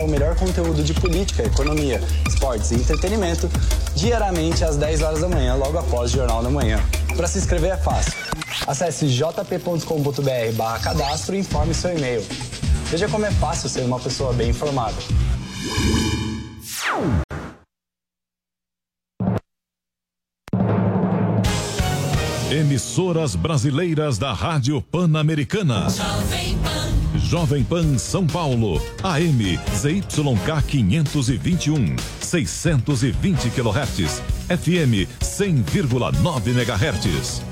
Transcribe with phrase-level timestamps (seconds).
[0.00, 3.48] O melhor conteúdo de política, economia, esportes e entretenimento,
[3.94, 6.80] diariamente às 10 horas da manhã, logo após o Jornal da Manhã.
[7.14, 8.14] Para se inscrever é fácil.
[8.66, 12.24] Acesse jp.com.br barra cadastro e informe seu e-mail.
[12.86, 14.96] Veja como é fácil ser uma pessoa bem informada.
[22.50, 25.88] Emissoras brasileiras da Rádio Pan-Americana.
[25.90, 27.01] Jovem Pan
[27.98, 37.51] São Paulo, AM ZYK 521, 620 kHz, FM 100,9 MHz.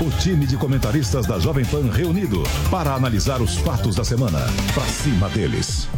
[0.00, 4.40] O time de comentaristas da Jovem Pan reunido para analisar os fatos da semana.
[4.74, 5.88] Pra cima deles.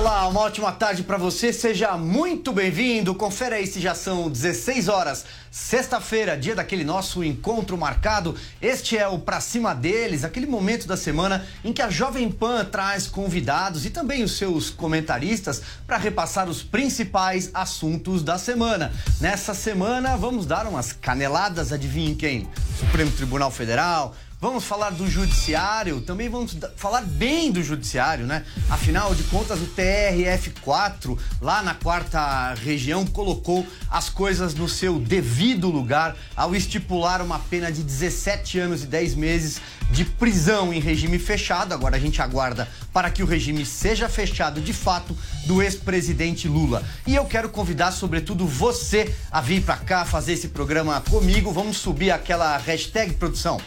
[0.00, 1.52] Olá, uma ótima tarde para você.
[1.52, 3.14] Seja muito bem-vindo.
[3.14, 5.26] Confere aí se já são 16 horas.
[5.50, 8.34] Sexta-feira, dia daquele nosso encontro marcado.
[8.62, 12.64] Este é o Pra Cima deles, aquele momento da semana em que a Jovem Pan
[12.64, 18.90] traz convidados e também os seus comentaristas para repassar os principais assuntos da semana.
[19.20, 22.48] Nessa semana, vamos dar umas caneladas, adivinhem quem?
[22.78, 28.42] Supremo Tribunal Federal, Vamos falar do judiciário, também vamos falar bem do judiciário, né?
[28.70, 35.68] Afinal de contas, o TRF4, lá na quarta região, colocou as coisas no seu devido
[35.68, 41.18] lugar ao estipular uma pena de 17 anos e 10 meses de prisão em regime
[41.18, 41.74] fechado.
[41.74, 45.14] Agora a gente aguarda para que o regime seja fechado de fato
[45.44, 46.82] do ex-presidente Lula.
[47.06, 51.52] E eu quero convidar, sobretudo, você a vir para cá fazer esse programa comigo.
[51.52, 53.60] Vamos subir aquela hashtag produção.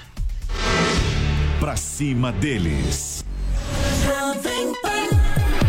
[1.64, 3.24] Pra cima deles.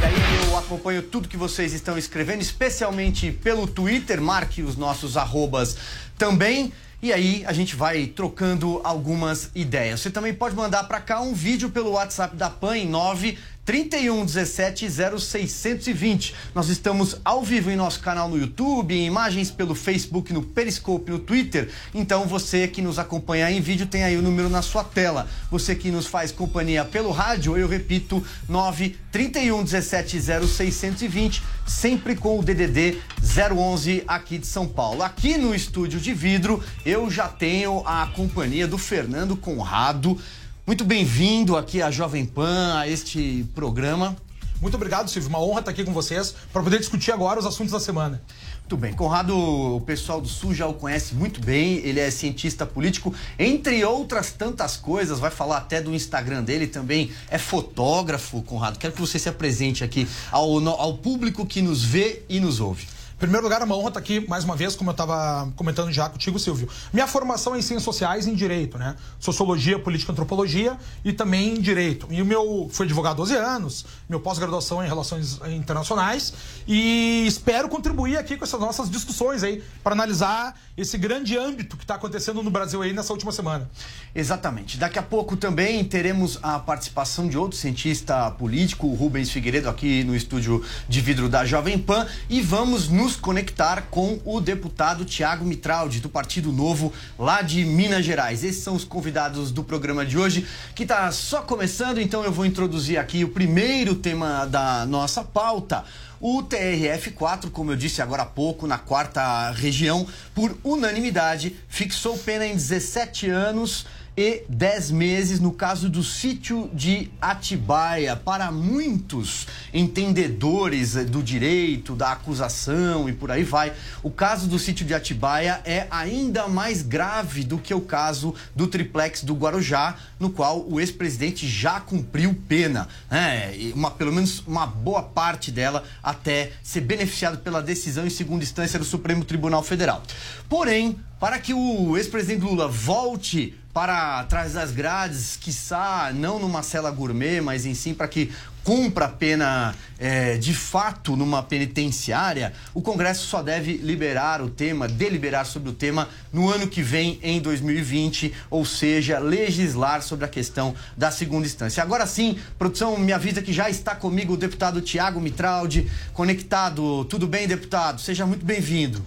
[0.01, 4.21] E aí eu acompanho tudo que vocês estão escrevendo, especialmente pelo Twitter.
[4.21, 5.77] Marque os nossos arrobas
[6.19, 6.73] também.
[7.01, 10.01] E aí a gente vai trocando algumas ideias.
[10.01, 14.27] Você também pode mandar para cá um vídeo pelo WhatsApp da PAN em 9 31
[14.27, 16.35] 17 0620.
[16.55, 21.11] Nós estamos ao vivo em nosso canal no YouTube, em imagens pelo Facebook, no Periscope,
[21.11, 21.71] no Twitter.
[21.95, 25.27] Então você que nos acompanha em vídeo tem aí o número na sua tela.
[25.51, 32.39] Você que nos faz companhia pelo rádio, eu repito, 9 31 17 0620, sempre com
[32.39, 35.03] o DDD 011 aqui de São Paulo.
[35.03, 40.21] Aqui no estúdio de vidro, eu já tenho a companhia do Fernando Conrado.
[40.67, 44.17] Muito bem-vindo aqui à Jovem Pan, a este programa.
[44.63, 45.29] Muito obrigado, Silvio.
[45.29, 48.23] Uma honra estar aqui com vocês para poder discutir agora os assuntos da semana.
[48.61, 48.95] Muito bem.
[48.95, 51.75] Conrado, o pessoal do Sul já o conhece muito bem.
[51.85, 55.19] Ele é cientista político, entre outras tantas coisas.
[55.19, 57.13] Vai falar até do Instagram dele também.
[57.29, 58.79] É fotógrafo, Conrado.
[58.79, 62.87] Quero que você se apresente aqui ao, ao público que nos vê e nos ouve.
[63.19, 66.09] Primeiro lugar, é uma honra estar aqui mais uma vez, como eu estava comentando já
[66.09, 66.69] contigo, Silvio.
[66.93, 68.97] Minha formação é em ciências sociais e em direito, né?
[69.21, 72.07] Sociologia, política, antropologia e também em direito.
[72.11, 76.33] E o meu fui advogado há 12 anos, meu pós-graduação é em relações internacionais
[76.67, 81.85] e espero contribuir aqui com essas nossas discussões aí para analisar esse grande âmbito que
[81.85, 83.71] está acontecendo no Brasil aí nessa última semana.
[84.15, 84.77] Exatamente.
[84.77, 90.03] Daqui a pouco também teremos a participação de outro cientista político, o Rubens Figueiredo, aqui
[90.03, 95.45] no estúdio de vidro da Jovem Pan, e vamos nos conectar com o deputado Tiago
[95.45, 98.43] Mitraldi, do Partido Novo, lá de Minas Gerais.
[98.43, 102.47] Esses são os convidados do programa de hoje, que está só começando, então eu vou
[102.47, 105.85] introduzir aqui o primeiro tema da nossa pauta.
[106.19, 112.47] O TRF4, como eu disse agora há pouco, na quarta região, por unanimidade, fixou pena
[112.47, 113.85] em 17 anos
[114.17, 118.15] e 10 meses no caso do sítio de Atibaia.
[118.15, 123.73] Para muitos entendedores do direito, da acusação e por aí vai,
[124.03, 128.67] o caso do sítio de Atibaia é ainda mais grave do que o caso do
[128.67, 132.89] triplex do Guarujá, no qual o ex-presidente já cumpriu pena.
[133.11, 133.73] Né?
[133.75, 138.79] Uma, pelo menos uma boa parte dela até ser beneficiado pela decisão em segunda instância
[138.79, 140.03] do Supremo Tribunal Federal.
[140.49, 146.91] Porém, para que o ex-presidente Lula volte para trás das grades, quiçá não numa cela
[146.91, 148.31] gourmet, mas em sim para que
[148.63, 154.87] cumpra a pena é, de fato numa penitenciária, o Congresso só deve liberar o tema,
[154.87, 160.29] deliberar sobre o tema no ano que vem, em 2020, ou seja, legislar sobre a
[160.29, 161.83] questão da segunda instância.
[161.83, 167.07] Agora sim, produção me avisa que já está comigo o deputado Tiago Mitraldi, conectado.
[167.07, 167.99] Tudo bem, deputado?
[167.99, 169.03] Seja muito bem-vindo.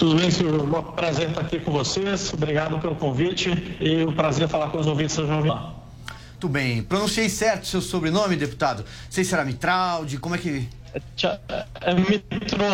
[0.00, 0.62] Tudo bem, senhor?
[0.62, 2.32] Um prazer estar aqui com vocês.
[2.32, 5.74] Obrigado pelo convite e o prazer falar com os ouvintes da Jovem Pan.
[6.30, 6.82] Muito bem.
[6.82, 8.82] Pronunciei certo seu sobrenome, deputado?
[9.10, 10.66] Sei se era Mitraldi, como é que...
[10.94, 12.64] É, é Mitro,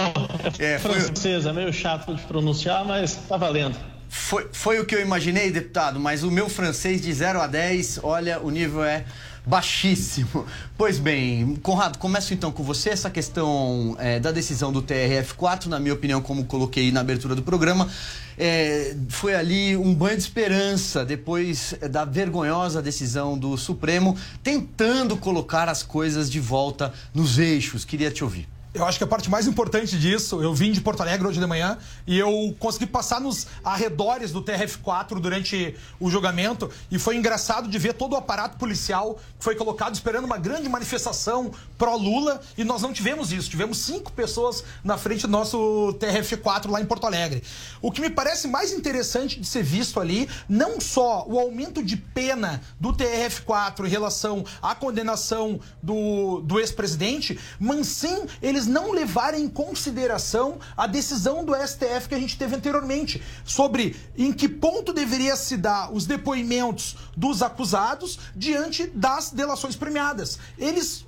[0.60, 1.40] é, é foi...
[1.50, 3.76] é meio chato de pronunciar, mas tá valendo.
[4.08, 8.00] Foi, foi o que eu imaginei, deputado, mas o meu francês de 0 a 10,
[8.04, 9.04] olha, o nível é
[9.46, 10.44] baixíssimo.
[10.76, 12.90] Pois bem, Conrado, começo então com você.
[12.90, 17.42] Essa questão é, da decisão do TRF4, na minha opinião, como coloquei na abertura do
[17.42, 17.88] programa,
[18.36, 25.68] é, foi ali um banho de esperança depois da vergonhosa decisão do Supremo, tentando colocar
[25.68, 27.84] as coisas de volta nos eixos.
[27.84, 28.55] Queria te ouvir.
[28.76, 31.46] Eu acho que a parte mais importante disso, eu vim de Porto Alegre hoje de
[31.46, 37.70] manhã e eu consegui passar nos arredores do TRF4 durante o julgamento e foi engraçado
[37.70, 42.64] de ver todo o aparato policial que foi colocado esperando uma grande manifestação pró-Lula e
[42.64, 43.48] nós não tivemos isso.
[43.48, 47.42] Tivemos cinco pessoas na frente do nosso TRF4 lá em Porto Alegre.
[47.80, 51.96] O que me parece mais interessante de ser visto ali, não só o aumento de
[51.96, 59.44] pena do TRF4 em relação à condenação do, do ex-presidente, mas sim eles não levarem
[59.44, 64.92] em consideração a decisão do STF que a gente teve anteriormente sobre em que ponto
[64.92, 70.38] deveria se dar os depoimentos dos acusados diante das delações premiadas.
[70.58, 71.06] Eles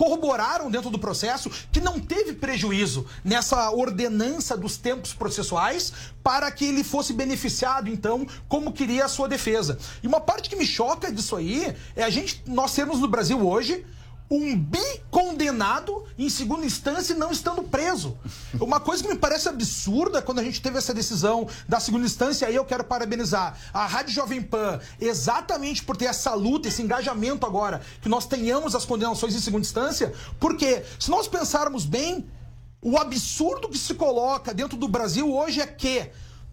[0.00, 5.92] corroboraram dentro do processo que não teve prejuízo nessa ordenança dos tempos processuais
[6.22, 9.78] para que ele fosse beneficiado, então, como queria a sua defesa.
[10.02, 13.46] E uma parte que me choca disso aí é a gente, nós sermos no Brasil
[13.46, 13.84] hoje
[14.30, 18.16] um bicondenado em segunda instância e não estando preso.
[18.60, 22.46] Uma coisa que me parece absurda quando a gente teve essa decisão da segunda instância,
[22.46, 27.44] aí eu quero parabenizar a Rádio Jovem Pan, exatamente por ter essa luta, esse engajamento
[27.44, 32.30] agora, que nós tenhamos as condenações em segunda instância, porque se nós pensarmos bem,
[32.80, 36.08] o absurdo que se coloca dentro do Brasil hoje é que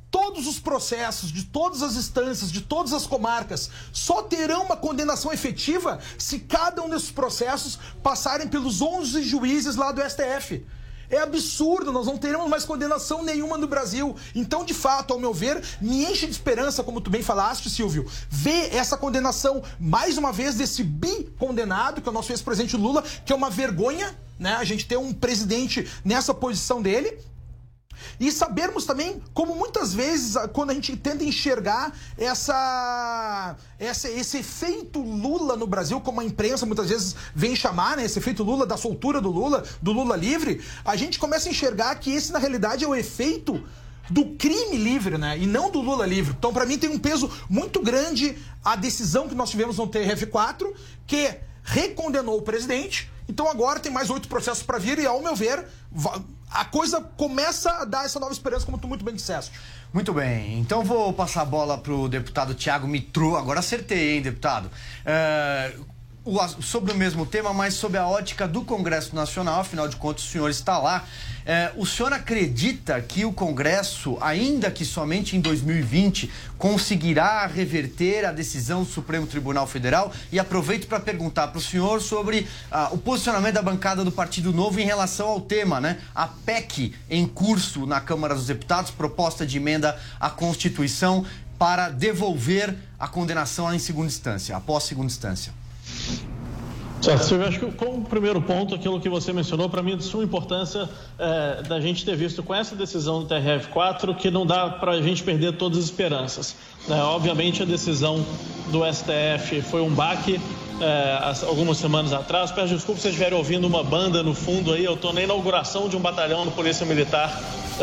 [0.09, 5.31] todos os processos de todas as instâncias, de todas as comarcas, só terão uma condenação
[5.31, 10.65] efetiva se cada um desses processos passarem pelos 11 juízes lá do STF.
[11.09, 14.15] É absurdo, nós não teremos mais condenação nenhuma no Brasil.
[14.35, 18.05] Então, de fato, ao meu ver, me enche de esperança, como tu bem falaste, Silvio,
[18.29, 23.31] ver essa condenação, mais uma vez, desse bicondenado, que é o nosso ex-presidente Lula, que
[23.31, 24.55] é uma vergonha, né?
[24.55, 27.17] A gente ter um presidente nessa posição dele.
[28.19, 34.99] E sabermos também como muitas vezes, quando a gente tenta enxergar essa, essa, esse efeito
[34.99, 38.05] Lula no Brasil, como a imprensa muitas vezes vem chamar, né?
[38.05, 41.95] Esse efeito Lula da soltura do Lula, do Lula livre, a gente começa a enxergar
[41.95, 43.63] que esse, na realidade, é o efeito
[44.09, 45.37] do crime livre, né?
[45.37, 46.33] E não do Lula livre.
[46.37, 50.73] Então, para mim, tem um peso muito grande a decisão que nós tivemos no TRF4,
[51.05, 53.11] que recondenou o presidente.
[53.27, 55.65] Então, agora tem mais oito processos para vir e, ao meu ver,
[56.49, 59.51] a coisa começa a dar essa nova esperança, como tu muito bem disseste.
[59.93, 63.35] Muito bem, então vou passar a bola para o deputado Tiago Mitru.
[63.35, 64.69] Agora acertei, hein, deputado?
[65.05, 65.73] É,
[66.61, 70.27] sobre o mesmo tema, mas sob a ótica do Congresso Nacional, afinal de contas o
[70.27, 71.05] senhor está lá.
[71.45, 78.33] É, o senhor acredita que o Congresso, ainda que somente em 2020, conseguirá reverter a
[78.33, 80.11] decisão do Supremo Tribunal Federal?
[80.29, 84.51] E aproveito para perguntar para o senhor sobre ah, o posicionamento da bancada do Partido
[84.51, 85.99] Novo em relação ao tema, né?
[86.13, 91.25] A PEC em curso na Câmara dos Deputados, proposta de emenda à Constituição
[91.57, 95.53] para devolver a condenação em segunda instância, após segunda instância.
[97.01, 100.23] Certo, eu acho que como primeiro ponto, aquilo que você mencionou, para mim, de suma
[100.23, 104.93] importância é, da gente ter visto com essa decisão do TRF4 que não dá para
[104.93, 106.55] a gente perder todas as esperanças.
[106.89, 108.25] É, obviamente, a decisão
[108.71, 110.39] do STF foi um baque
[110.81, 112.51] é, algumas semanas atrás.
[112.51, 114.83] Peço desculpa se estiverem ouvindo uma banda no fundo aí.
[114.83, 117.31] Eu estou na inauguração de um batalhão de Polícia Militar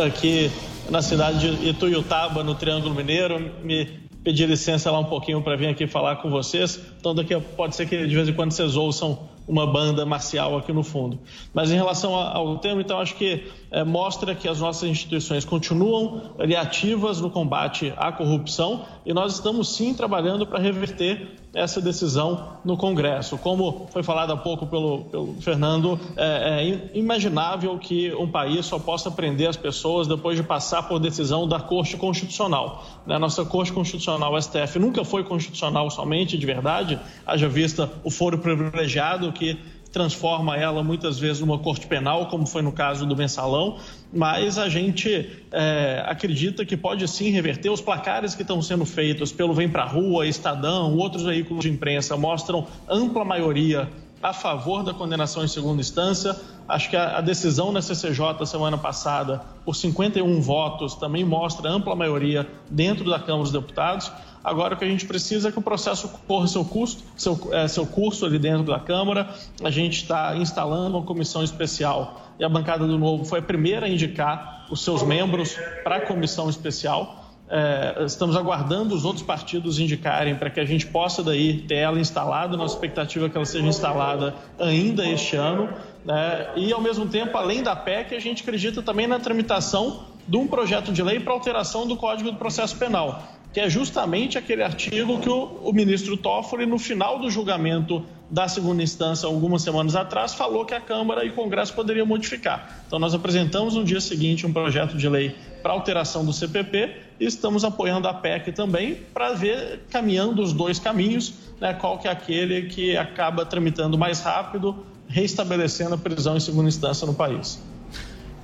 [0.04, 0.50] aqui
[0.90, 3.52] na cidade de Ituiutaba, no Triângulo Mineiro.
[3.62, 6.80] Me pedir licença lá um pouquinho para vir aqui falar com vocês.
[6.98, 10.72] Então, daqui pode ser que de vez em quando vocês ouçam uma banda marcial aqui
[10.72, 11.18] no fundo.
[11.52, 16.32] Mas em relação ao tema, então, acho que é, mostra que as nossas instituições continuam
[16.38, 22.58] ali, ativas no combate à corrupção e nós estamos sim trabalhando para reverter essa decisão
[22.64, 23.38] no Congresso.
[23.38, 28.78] Como foi falado há pouco pelo, pelo Fernando, é, é imaginável que um país só
[28.78, 32.84] possa prender as pessoas depois de passar por decisão da Corte Constitucional.
[33.06, 38.38] A nossa Corte Constitucional, STF, nunca foi constitucional somente, de verdade, haja vista o foro
[38.38, 39.58] privilegiado que
[39.94, 43.78] transforma ela muitas vezes numa corte penal, como foi no caso do mensalão,
[44.12, 47.70] mas a gente é, acredita que pode sim reverter.
[47.70, 52.16] Os placares que estão sendo feitos pelo Vem Pra Rua, Estadão, outros veículos de imprensa
[52.16, 53.88] mostram ampla maioria
[54.24, 56.34] a favor da condenação em segunda instância.
[56.66, 61.94] Acho que a, a, decisão na CCJ semana passada, por 51 votos, também mostra ampla
[61.94, 64.10] maioria dentro da Câmara dos Deputados.
[64.42, 67.68] Agora o que a gente precisa é que o processo corra seu, custo, seu, é,
[67.68, 69.28] seu curso ali dentro da Câmara.
[69.62, 73.84] A gente está instalando uma comissão especial e a bancada do Novo foi a primeira
[73.84, 77.23] a indicar os seus membros para a comissão especial.
[77.48, 81.98] É, estamos aguardando os outros partidos indicarem para que a gente possa daí ter ela
[82.00, 82.56] instalada.
[82.56, 85.68] Nossa expectativa é que ela seja instalada ainda este ano.
[86.04, 86.48] Né?
[86.56, 90.46] E, ao mesmo tempo, além da PEC, a gente acredita também na tramitação de um
[90.46, 93.22] projeto de lei para alteração do Código do Processo Penal
[93.54, 98.48] que é justamente aquele artigo que o, o ministro Toffoli, no final do julgamento da
[98.48, 102.82] segunda instância, algumas semanas atrás, falou que a Câmara e o Congresso poderiam modificar.
[102.84, 107.25] Então, nós apresentamos no dia seguinte um projeto de lei para alteração do CPP e
[107.25, 112.11] estamos apoiando a PEC também para ver, caminhando os dois caminhos, né, qual que é
[112.11, 117.62] aquele que acaba tramitando mais rápido, restabelecendo a prisão em segunda instância no país.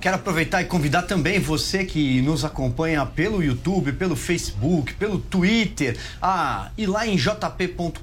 [0.01, 5.95] Quero aproveitar e convidar também você que nos acompanha pelo YouTube, pelo Facebook, pelo Twitter,
[6.19, 8.01] a ir lá em jp.com.br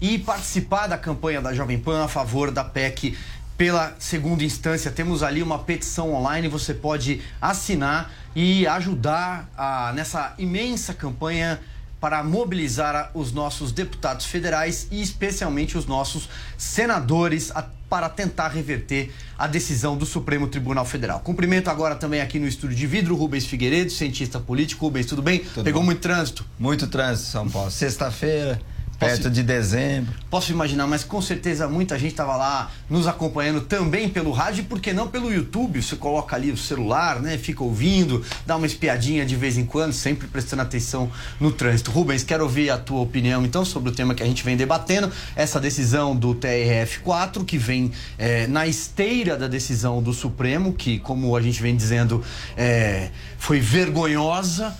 [0.00, 3.16] e participar da campanha da Jovem Pan a favor da PEC
[3.58, 4.90] pela segunda instância.
[4.90, 11.60] Temos ali uma petição online, você pode assinar e ajudar a, nessa imensa campanha
[12.00, 19.12] para mobilizar os nossos deputados federais e especialmente os nossos senadores a, para tentar reverter
[19.36, 21.18] a decisão do Supremo Tribunal Federal.
[21.18, 24.86] Cumprimento agora também aqui no estúdio de vidro Rubens Figueiredo, cientista político.
[24.86, 25.40] Rubens, tudo bem?
[25.40, 25.86] Tudo Pegou bom.
[25.86, 26.46] muito trânsito?
[26.56, 27.72] Muito trânsito, São Paulo.
[27.72, 28.60] Sexta-feira,
[28.98, 30.12] Perto posso, de dezembro.
[30.28, 34.80] Posso imaginar, mas com certeza muita gente estava lá nos acompanhando também pelo rádio, por
[34.80, 35.80] que não pelo YouTube?
[35.80, 37.38] Você coloca ali o celular, né?
[37.38, 41.92] Fica ouvindo, dá uma espiadinha de vez em quando, sempre prestando atenção no trânsito.
[41.92, 45.12] Rubens, quero ouvir a tua opinião então sobre o tema que a gente vem debatendo,
[45.36, 51.36] essa decisão do TRF4, que vem é, na esteira da decisão do Supremo, que, como
[51.36, 52.20] a gente vem dizendo,
[52.56, 54.76] é, foi vergonhosa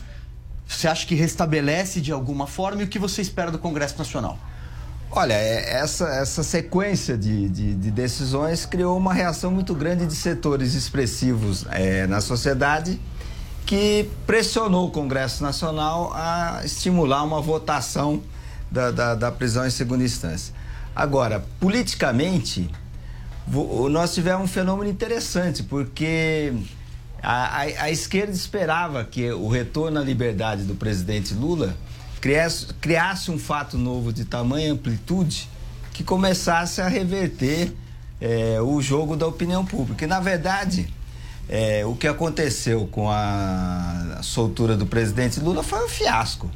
[0.68, 4.38] você acha que restabelece de alguma forma e o que você espera do Congresso Nacional?
[5.10, 10.14] Olha, é, essa, essa sequência de, de, de decisões criou uma reação muito grande de
[10.14, 13.00] setores expressivos é, na sociedade
[13.64, 18.22] que pressionou o Congresso Nacional a estimular uma votação
[18.70, 20.54] da, da, da prisão em segunda instância.
[20.94, 22.70] Agora, politicamente,
[23.90, 26.52] nós tivemos um fenômeno interessante, porque
[27.22, 31.76] a, a, a, esquerda esperava que o retorno à liberdade do presidente Lula
[32.20, 35.48] criasse, criasse um fato novo de tamanha amplitude
[35.92, 37.72] que começasse a reverter
[38.20, 40.04] é, o jogo da opinião pública.
[40.04, 40.92] E, na verdade,
[41.48, 46.50] é, o que aconteceu com a soltura do presidente Lula foi um fiasco.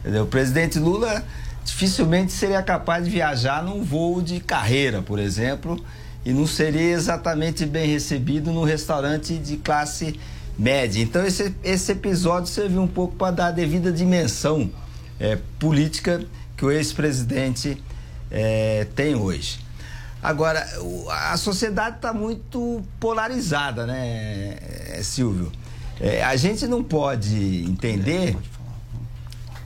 [0.00, 0.24] Entendeu?
[0.24, 1.24] O presidente Lula
[1.64, 5.78] dificilmente seria capaz de viajar num voo de carreira, por exemplo,
[6.24, 10.18] e não seria exatamente bem recebido no restaurante de classe
[10.58, 11.02] média.
[11.02, 14.70] Então esse, esse episódio serviu um pouco para dar a devida dimensão
[15.18, 16.24] é, política
[16.56, 17.82] que o ex-presidente
[18.30, 19.60] é, tem hoje.
[20.20, 20.66] Agora,
[21.30, 24.58] a sociedade está muito polarizada, né,
[24.90, 25.52] é, Silvio?
[26.00, 28.36] É, a gente não pode entender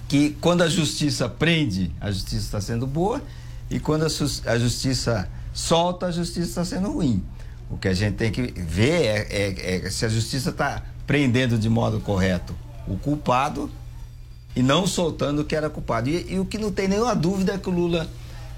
[0.09, 3.23] que quando a justiça prende, a justiça está sendo boa,
[3.71, 7.23] e quando a, a justiça solta, a justiça está sendo ruim.
[7.71, 11.59] O que a gente tem que ver é, é, é se a justiça está prendendo
[11.59, 12.55] de modo correto
[12.87, 13.71] o culpado
[14.55, 16.09] e não soltando o que era culpado.
[16.09, 18.09] E, e o que não tem nenhuma dúvida é que o Lula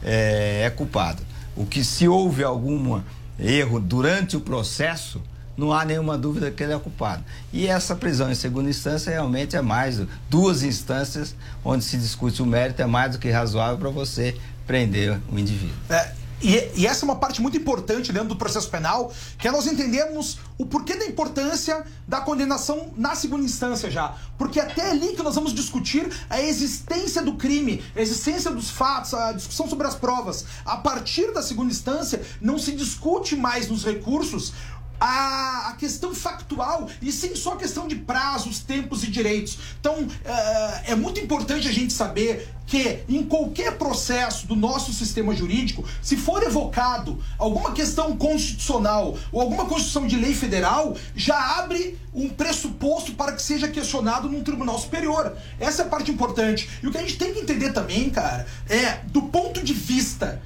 [0.03, 1.23] é, é culpado.
[1.57, 3.01] O que se houve algum
[3.39, 5.21] erro durante o processo,
[5.57, 7.25] não há nenhuma dúvida que ele é culpado.
[7.53, 11.35] E essa prisão em segunda instância realmente é mais duas instâncias
[11.65, 14.37] onde se discute o mérito é mais do que razoável para você
[14.67, 15.77] prender o indivíduo.
[15.89, 16.13] É,
[16.45, 19.67] e, e, essa é uma parte muito importante dentro do processo penal, que é nós
[19.67, 24.15] entendermos o porquê da importância da condenação na segunda instância já.
[24.37, 29.15] Porque até ali que nós vamos discutir a existência do crime, a existência dos fatos,
[29.15, 30.45] a discussão sobre as provas.
[30.67, 34.53] A partir da segunda instância, não se discute mais nos recursos
[35.01, 39.59] a, a questão factual e sim só a questão de prazos, tempos e direitos.
[39.81, 45.35] Então, é, é muito importante a gente saber que em qualquer processo do nosso sistema
[45.35, 51.99] jurídico, se for evocado alguma questão constitucional ou alguma constituição de lei federal, já abre
[52.15, 55.37] um pressuposto para que seja questionado num tribunal superior.
[55.61, 56.69] Essa é a parte importante.
[56.83, 60.41] E o que a gente tem que entender também, cara, é do ponto de vista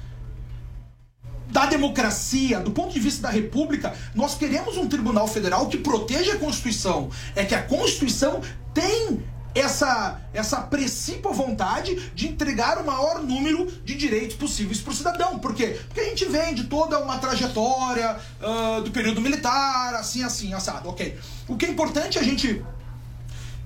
[1.59, 6.33] da democracia, do ponto de vista da república, nós queremos um tribunal federal que proteja
[6.33, 7.09] a Constituição.
[7.35, 8.39] É que a Constituição
[8.73, 9.21] tem
[9.53, 15.37] essa, essa principal vontade de entregar o maior número de direitos possíveis para o cidadão.
[15.37, 15.77] Por quê?
[15.87, 20.87] Porque a gente vem de toda uma trajetória uh, do período militar, assim, assim, assado.
[20.87, 21.17] Ok.
[21.45, 22.63] O que é importante a gente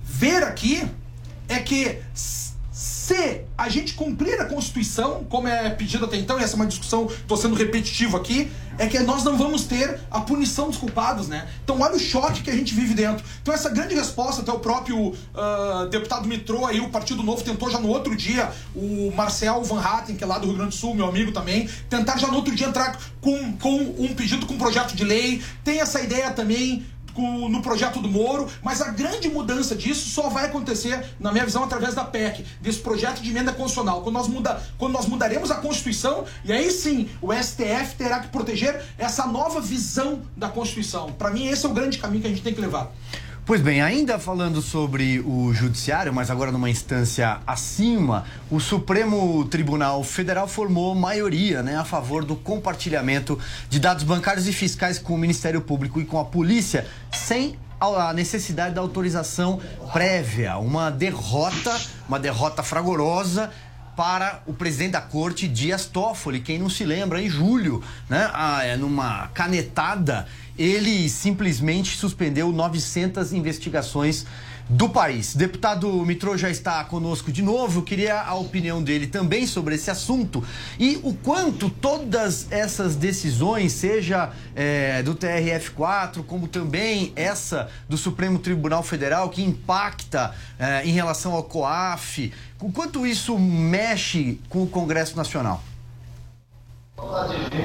[0.03, 0.83] ver aqui
[1.47, 2.01] é que
[3.03, 6.65] se a gente cumprir a Constituição, como é pedido até então, e essa é uma
[6.65, 11.27] discussão, estou sendo repetitivo aqui, é que nós não vamos ter a punição dos culpados,
[11.27, 11.45] né?
[11.65, 13.23] Então olha o choque que a gente vive dentro.
[13.41, 17.69] Então essa grande resposta, até o próprio uh, deputado Mitrô aí, o Partido Novo tentou
[17.69, 20.75] já no outro dia, o Marcel Van Hatten, que é lá do Rio Grande do
[20.75, 24.53] Sul, meu amigo também, tentar já no outro dia entrar com, com um pedido, com
[24.53, 25.41] um projeto de lei.
[25.61, 26.85] Tem essa ideia também
[27.21, 31.63] no projeto do Moro, mas a grande mudança disso só vai acontecer, na minha visão,
[31.63, 34.01] através da PEC, desse projeto de emenda constitucional.
[34.01, 38.29] Quando nós, muda, quando nós mudaremos a Constituição, e aí sim o STF terá que
[38.29, 41.11] proteger essa nova visão da Constituição.
[41.13, 42.91] Para mim, esse é o grande caminho que a gente tem que levar.
[43.45, 50.01] Pois bem, ainda falando sobre o Judiciário, mas agora numa instância acima, o Supremo Tribunal
[50.01, 53.37] Federal formou maioria né, a favor do compartilhamento
[53.69, 58.13] de dados bancários e fiscais com o Ministério Público e com a Polícia, sem a
[58.13, 59.59] necessidade da autorização
[59.91, 60.55] prévia.
[60.55, 63.51] Uma derrota, uma derrota fragorosa
[63.93, 66.39] para o presidente da corte, Dias Toffoli.
[66.39, 73.33] Quem não se lembra, em julho, né, ah, é numa canetada, ele simplesmente suspendeu 900
[73.33, 74.25] investigações
[74.69, 75.35] do país.
[75.35, 77.81] Deputado Mitro já está conosco de novo.
[77.81, 80.43] Queria a opinião dele também sobre esse assunto
[80.79, 88.39] e o quanto todas essas decisões, seja é, do TRF4, como também essa do Supremo
[88.39, 94.67] Tribunal Federal, que impacta é, em relação ao COAF, o quanto isso mexe com o
[94.67, 95.61] Congresso Nacional?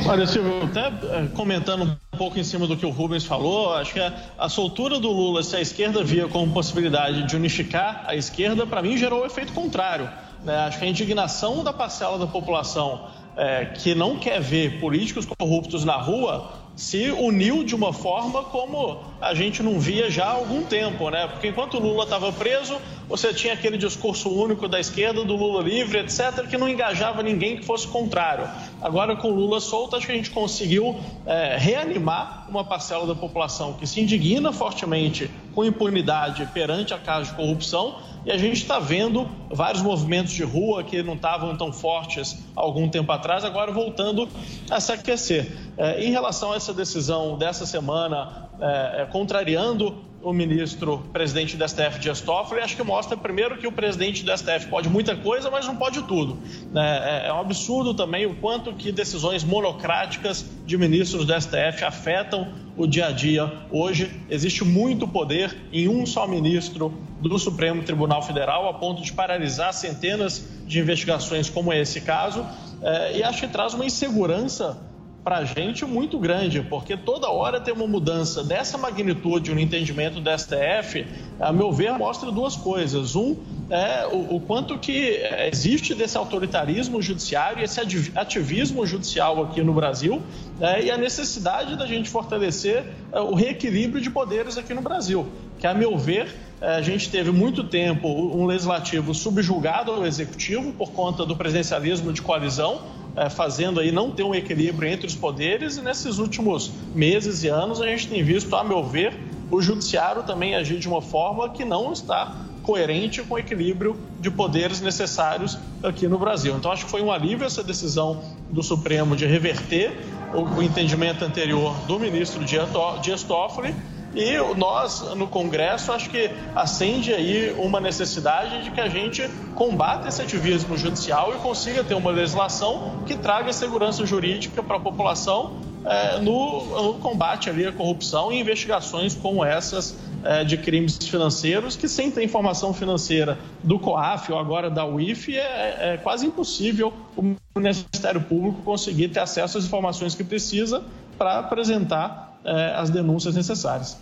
[0.07, 4.01] Olha, Silvio, até eh, comentando pouco em cima do que o Rubens falou, acho que
[4.01, 8.67] a, a soltura do Lula, se a esquerda via como possibilidade de unificar a esquerda,
[8.67, 10.11] para mim gerou o efeito contrário.
[10.45, 10.57] Né?
[10.57, 15.85] Acho que a indignação da parcela da população é, que não quer ver políticos corruptos
[15.85, 20.63] na rua se uniu de uma forma como a gente não via já há algum
[20.63, 21.27] tempo, né?
[21.27, 22.77] Porque enquanto o Lula estava preso,
[23.09, 27.57] você tinha aquele discurso único da esquerda, do Lula livre, etc., que não engajava ninguém
[27.57, 28.49] que fosse contrário.
[28.81, 33.73] Agora, com Lula solto, acho que a gente conseguiu é, reanimar uma parcela da população
[33.75, 38.79] que se indigna fortemente com impunidade perante a casos de corrupção e a gente está
[38.79, 43.73] vendo vários movimentos de rua que não estavam tão fortes há algum tempo atrás, agora
[43.73, 44.29] voltando
[44.71, 45.57] a se aquecer.
[45.77, 49.97] É, em relação a essa decisão dessa semana, é, é, contrariando
[50.29, 54.37] o ministro presidente do STF, Dias Toffoli, acho que mostra primeiro que o presidente do
[54.37, 56.37] STF pode muita coisa, mas não pode tudo.
[56.71, 57.23] Né?
[57.25, 62.53] É, é um absurdo também o quanto que decisões monocráticas de ministros do STF afetam
[62.77, 63.51] o dia a dia.
[63.71, 69.11] Hoje existe muito poder em um só ministro do Supremo Tribunal Federal, a ponto de
[69.15, 72.45] paralisar centenas de investigações como esse caso,
[72.83, 74.79] é, e acho que traz uma insegurança
[75.25, 80.21] para a gente muito grande, porque toda hora tem uma mudança dessa magnitude no entendimento
[80.21, 81.07] do STF,
[81.39, 83.15] a meu ver, mostra duas coisas.
[83.15, 83.37] Um,
[83.69, 87.81] é o, o quanto que existe desse autoritarismo judiciário, esse
[88.15, 90.23] ativismo judicial aqui no Brasil,
[90.61, 95.27] é, e a necessidade da gente fortalecer é, o reequilíbrio de poderes aqui no Brasil,
[95.59, 100.91] que, a meu ver, a gente teve muito tempo um legislativo subjugado ao executivo por
[100.91, 102.83] conta do presidencialismo de coalizão,
[103.17, 107.49] é, fazendo aí não ter um equilíbrio entre os poderes e nesses últimos meses e
[107.49, 109.15] anos a gente tem visto, a meu ver,
[109.51, 114.31] o judiciário também agir de uma forma que não está coerente com o equilíbrio de
[114.31, 116.55] poderes necessários aqui no Brasil.
[116.57, 119.97] Então acho que foi um alívio essa decisão do Supremo de reverter
[120.35, 123.75] o entendimento anterior do ministro Dias Toffoli
[124.15, 130.09] e nós, no Congresso, acho que acende aí uma necessidade de que a gente combata
[130.09, 135.61] esse ativismo judicial e consiga ter uma legislação que traga segurança jurídica para a população
[135.85, 141.77] é, no, no, combate ali à corrupção e investigações como essas é, de crimes financeiros,
[141.77, 146.93] que sem ter informação financeira do COAF ou agora da UIF, é, é quase impossível
[147.17, 150.83] o Ministério Público conseguir ter acesso às informações que precisa
[151.17, 153.97] para apresentar é, as denúncias necessárias.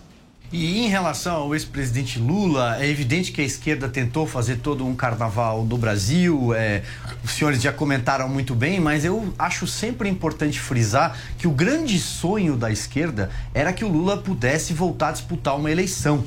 [0.52, 4.94] E em relação ao ex-presidente Lula, é evidente que a esquerda tentou fazer todo um
[4.94, 6.54] carnaval no Brasil.
[6.54, 6.84] É,
[7.24, 11.98] os senhores já comentaram muito bem, mas eu acho sempre importante frisar que o grande
[11.98, 16.24] sonho da esquerda era que o Lula pudesse voltar a disputar uma eleição.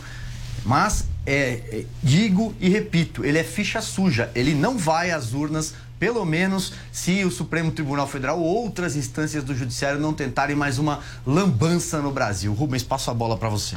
[0.65, 4.29] Mas é, digo e repito, ele é ficha suja.
[4.35, 9.43] Ele não vai às urnas pelo menos se o Supremo Tribunal Federal ou outras instâncias
[9.43, 12.53] do Judiciário não tentarem mais uma lambança no Brasil.
[12.53, 13.75] Rubens, passo a bola para você.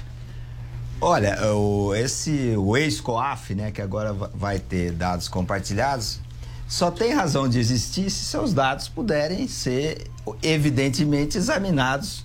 [1.01, 6.21] Olha, o, esse, o ex-COAF, né, que agora vai ter dados compartilhados,
[6.69, 10.07] só tem razão de existir se seus dados puderem ser
[10.41, 12.25] evidentemente examinados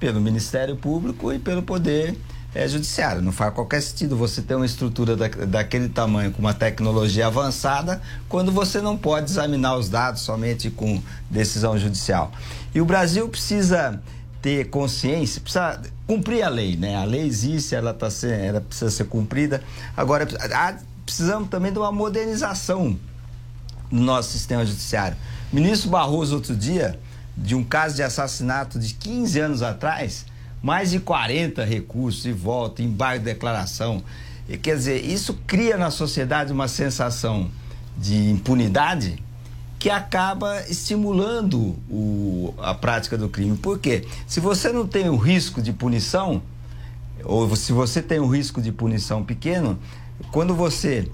[0.00, 2.18] pelo Ministério Público e pelo Poder
[2.56, 3.20] é, Judiciário.
[3.20, 8.00] Não faz qualquer sentido você ter uma estrutura da, daquele tamanho com uma tecnologia avançada
[8.28, 12.32] quando você não pode examinar os dados somente com decisão judicial.
[12.74, 14.00] E o Brasil precisa
[14.40, 16.96] ter consciência, precisa cumprir a lei, né?
[16.96, 19.62] A lei existe, ela, tá ser, ela precisa ser cumprida.
[19.94, 20.26] Agora,
[21.04, 22.98] precisamos também de uma modernização
[23.90, 25.16] no nosso sistema judiciário.
[25.52, 26.98] O ministro Barroso, outro dia,
[27.36, 30.24] de um caso de assassinato de 15 anos atrás,
[30.66, 34.02] mais de 40 recursos e volta, embargo de declaração.
[34.48, 37.48] E, quer dizer, isso cria na sociedade uma sensação
[37.96, 39.22] de impunidade
[39.78, 43.56] que acaba estimulando o, a prática do crime.
[43.56, 44.08] Por quê?
[44.26, 46.42] Se você não tem o risco de punição,
[47.22, 49.78] ou se você tem um risco de punição pequeno,
[50.32, 51.08] quando você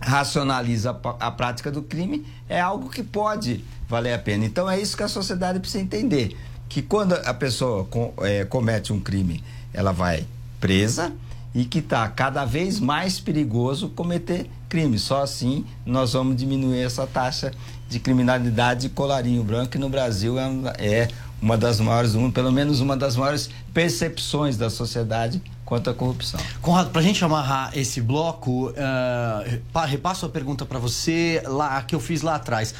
[0.00, 4.46] racionaliza a, a prática do crime, é algo que pode valer a pena.
[4.46, 6.34] Então é isso que a sociedade precisa entender.
[6.68, 10.26] Que quando a pessoa com, é, comete um crime, ela vai
[10.60, 11.12] presa
[11.54, 14.98] e que está cada vez mais perigoso cometer crime.
[14.98, 17.52] Só assim nós vamos diminuir essa taxa
[17.88, 20.44] de criminalidade de colarinho branco, que no Brasil é,
[20.78, 21.08] é
[21.40, 26.40] uma das maiores, um, pelo menos uma das maiores percepções da sociedade quanto à corrupção.
[26.60, 31.94] Conrado, para a gente amarrar esse bloco, uh, repasso a pergunta para você lá que
[31.94, 32.74] eu fiz lá atrás.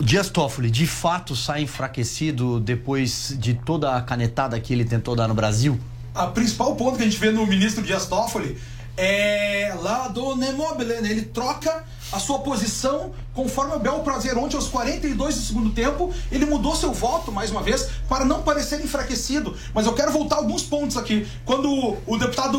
[0.00, 5.28] Dias Toffoli, de fato, sai enfraquecido depois de toda a canetada que ele tentou dar
[5.28, 5.78] no Brasil?
[6.14, 8.58] A principal ponto que a gente vê no ministro Dias Toffoli
[8.96, 11.10] é lá do Nemobile, né?
[11.10, 16.12] Ele troca a sua posição conforme o Bel Prazer ontem aos 42 do segundo tempo,
[16.30, 19.56] ele mudou seu voto mais uma vez para não parecer enfraquecido.
[19.72, 21.26] Mas eu quero voltar alguns pontos aqui.
[21.46, 22.58] Quando o deputado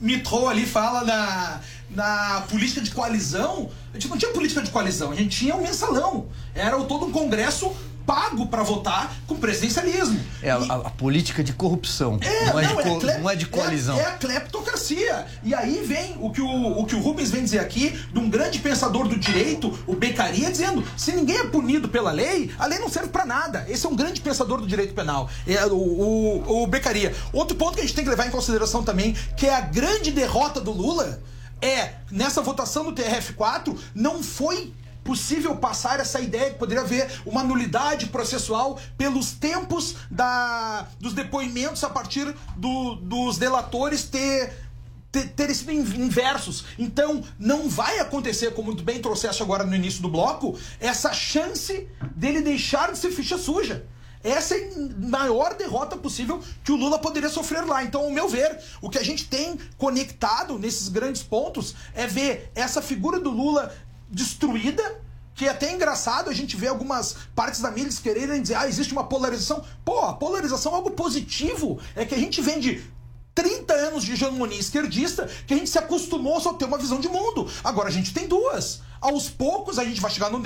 [0.00, 1.60] Mitro ali fala na,
[1.94, 5.62] na política de coalizão, a gente não tinha política de coalizão, a gente tinha um
[5.62, 6.26] mensalão.
[6.54, 7.74] Era todo um congresso
[8.06, 10.20] pago para votar com presidencialismo.
[10.42, 12.18] É a, a, política de corrupção.
[12.20, 13.18] É, não, é, não, de, é, cle...
[13.18, 13.96] não é de coalizão.
[13.96, 15.26] É, é, a cleptocracia.
[15.42, 18.28] E aí vem o que o, o que o Rubens vem dizer aqui, de um
[18.28, 22.78] grande pensador do direito, o Beccaria, dizendo: se ninguém é punido pela lei, a lei
[22.78, 23.64] não serve para nada.
[23.68, 25.28] Esse é um grande pensador do direito penal.
[25.46, 27.14] É o, o, o Beccaria.
[27.32, 30.10] Outro ponto que a gente tem que levar em consideração também, que é a grande
[30.10, 31.20] derrota do Lula
[31.64, 37.42] é, nessa votação do TRF4, não foi possível passar essa ideia que poderia haver uma
[37.42, 44.64] nulidade processual pelos tempos da, dos depoimentos a partir do, dos delatores ter
[45.36, 46.64] terem sido inversos.
[46.76, 51.88] Então, não vai acontecer, como muito bem trouxeste agora no início do bloco, essa chance
[52.16, 53.86] dele deixar de ser ficha suja.
[54.24, 57.84] Essa é a maior derrota possível que o Lula poderia sofrer lá.
[57.84, 62.50] Então, ao meu ver, o que a gente tem conectado nesses grandes pontos é ver
[62.54, 63.70] essa figura do Lula
[64.08, 65.02] destruída,
[65.34, 68.94] que é até engraçado a gente ver algumas partes da mídia quererem dizer, ah, existe
[68.94, 69.62] uma polarização.
[69.84, 71.78] Pô, a polarização é algo positivo.
[71.94, 72.82] É que a gente vem de
[73.34, 77.00] 30 anos de hegemonia esquerdista que a gente se acostumou a só ter uma visão
[77.00, 77.50] de mundo.
[77.62, 78.80] Agora a gente tem duas.
[79.04, 80.40] Aos poucos a gente vai chegar num,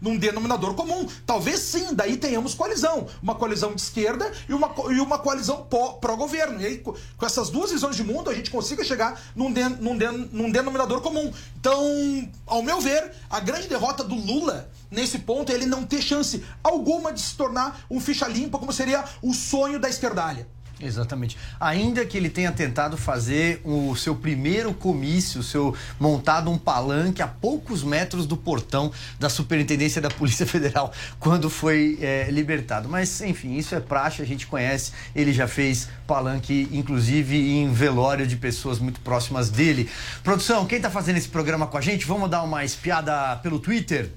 [0.00, 1.06] num denominador comum.
[1.26, 3.06] Talvez sim, daí tenhamos coalizão.
[3.22, 5.66] Uma coalizão de esquerda e uma, e uma coalizão
[6.00, 6.58] pró-governo.
[6.58, 9.94] E aí, com essas duas visões de mundo, a gente consiga chegar num, de, num,
[10.32, 11.30] num denominador comum.
[11.60, 16.00] Então, ao meu ver, a grande derrota do Lula nesse ponto é ele não ter
[16.00, 20.48] chance alguma de se tornar um ficha limpa, como seria o sonho da esquerdalha.
[20.80, 21.36] Exatamente.
[21.58, 27.26] Ainda que ele tenha tentado fazer o seu primeiro comício, seu montado um palanque a
[27.26, 32.88] poucos metros do portão da Superintendência da Polícia Federal quando foi é, libertado.
[32.88, 34.92] Mas, enfim, isso é praxe, a gente conhece.
[35.14, 39.90] Ele já fez palanque, inclusive em velório de pessoas muito próximas dele.
[40.22, 42.06] Produção, quem está fazendo esse programa com a gente?
[42.06, 44.10] Vamos dar uma espiada pelo Twitter?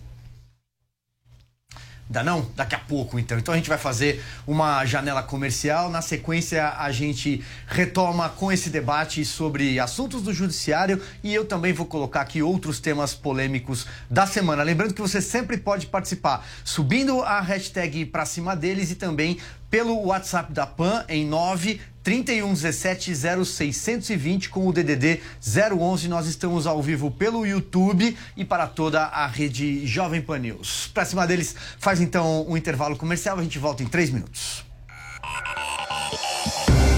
[2.11, 2.45] Ainda não?
[2.57, 3.39] Daqui a pouco, então.
[3.39, 5.89] Então a gente vai fazer uma janela comercial.
[5.89, 11.71] Na sequência, a gente retoma com esse debate sobre assuntos do judiciário e eu também
[11.71, 14.61] vou colocar aqui outros temas polêmicos da semana.
[14.61, 19.37] Lembrando que você sempre pode participar subindo a hashtag pra cima deles e também
[19.69, 23.13] pelo WhatsApp da PAN em 9 3117
[23.45, 26.07] 0620 com o DDD 011.
[26.07, 30.89] Nós estamos ao vivo pelo YouTube e para toda a rede Jovem Pan News.
[30.93, 33.37] Para cima deles, faz então um intervalo comercial.
[33.37, 34.65] A gente volta em três minutos.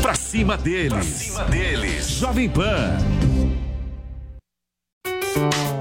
[0.02, 0.90] Pra cima deles.
[0.90, 2.08] Pra cima deles.
[2.08, 2.98] Jovem Pan.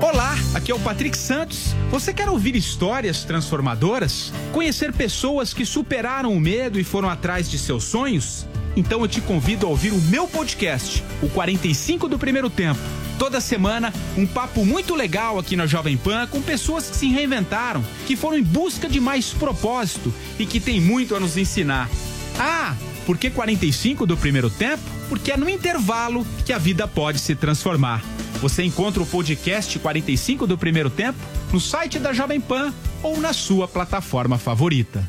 [0.01, 1.75] Olá, aqui é o Patrick Santos.
[1.91, 4.33] Você quer ouvir histórias transformadoras?
[4.53, 8.47] Conhecer pessoas que superaram o medo e foram atrás de seus sonhos?
[8.77, 12.81] Então eu te convido a ouvir o meu podcast, o 45 do primeiro tempo.
[13.19, 17.85] Toda semana, um papo muito legal aqui na Jovem Pan com pessoas que se reinventaram,
[18.07, 21.89] que foram em busca de mais propósito e que têm muito a nos ensinar.
[22.39, 22.75] Ah,
[23.07, 24.83] por que 45 do primeiro tempo?
[25.09, 28.03] Porque é no intervalo que a vida pode se transformar.
[28.41, 31.19] Você encontra o podcast 45 do primeiro tempo
[31.53, 35.07] no site da Jovem Pan ou na sua plataforma favorita.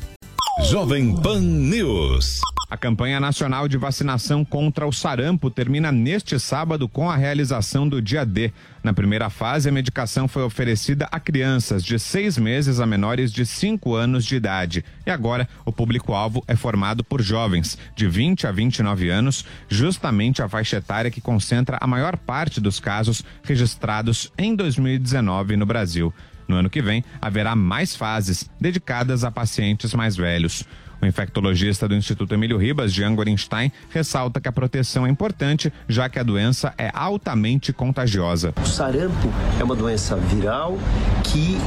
[0.62, 2.40] Jovem Pan News.
[2.74, 8.02] A campanha nacional de vacinação contra o sarampo termina neste sábado com a realização do
[8.02, 8.52] dia D.
[8.82, 13.46] Na primeira fase, a medicação foi oferecida a crianças de seis meses a menores de
[13.46, 14.84] cinco anos de idade.
[15.06, 20.48] E agora, o público-alvo é formado por jovens de 20 a 29 anos, justamente a
[20.48, 26.12] faixa etária que concentra a maior parte dos casos registrados em 2019 no Brasil.
[26.48, 30.64] No ano que vem, haverá mais fases dedicadas a pacientes mais velhos.
[31.00, 36.08] O infectologista do Instituto Emílio Ribas, Jean Gorenstein, ressalta que a proteção é importante, já
[36.08, 38.54] que a doença é altamente contagiosa.
[38.62, 39.28] O sarampo
[39.60, 40.78] é uma doença viral
[41.24, 41.58] que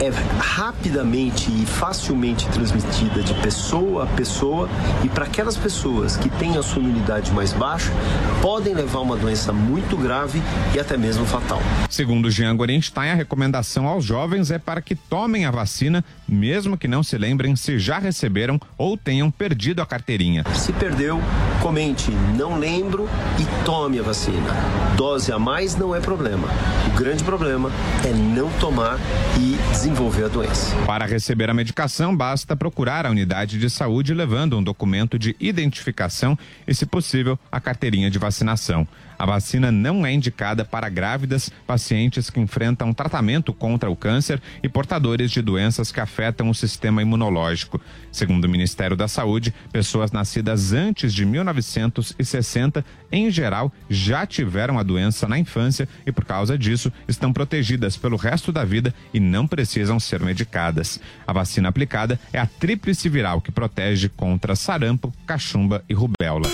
[0.00, 4.68] é rapidamente e facilmente transmitida de pessoa a pessoa
[5.04, 7.90] e para aquelas pessoas que têm a sua imunidade mais baixa,
[8.40, 10.42] podem levar uma doença muito grave
[10.74, 11.60] e até mesmo fatal.
[11.88, 16.88] Segundo Jean Gorenstein, a recomendação aos jovens é para que tomem a vacina, mesmo que
[16.88, 20.42] não se lembrem se já receberam ou tenham perdido a carteirinha.
[20.54, 21.20] Se perdeu,
[21.60, 23.06] comente não lembro
[23.38, 24.54] e tome a vacina.
[24.96, 26.48] Dose a mais não é problema.
[26.86, 27.70] O grande problema
[28.02, 28.98] é não tomar
[29.38, 30.74] e desenvolver a doença.
[30.86, 36.38] Para receber a medicação, basta procurar a unidade de saúde levando um documento de identificação
[36.66, 38.88] e, se possível, a carteirinha de vacinação.
[39.20, 44.68] A vacina não é indicada para grávidas, pacientes que enfrentam tratamento contra o câncer e
[44.68, 47.78] portadores de doenças que afetam o sistema imunológico.
[48.10, 54.82] Segundo o Ministério da Saúde, pessoas nascidas antes de 1960, em geral, já tiveram a
[54.82, 59.46] doença na infância e, por causa disso, estão protegidas pelo resto da vida e não
[59.46, 60.98] precisam ser medicadas.
[61.26, 66.48] A vacina aplicada é a tríplice viral que protege contra sarampo, cachumba e rubéola.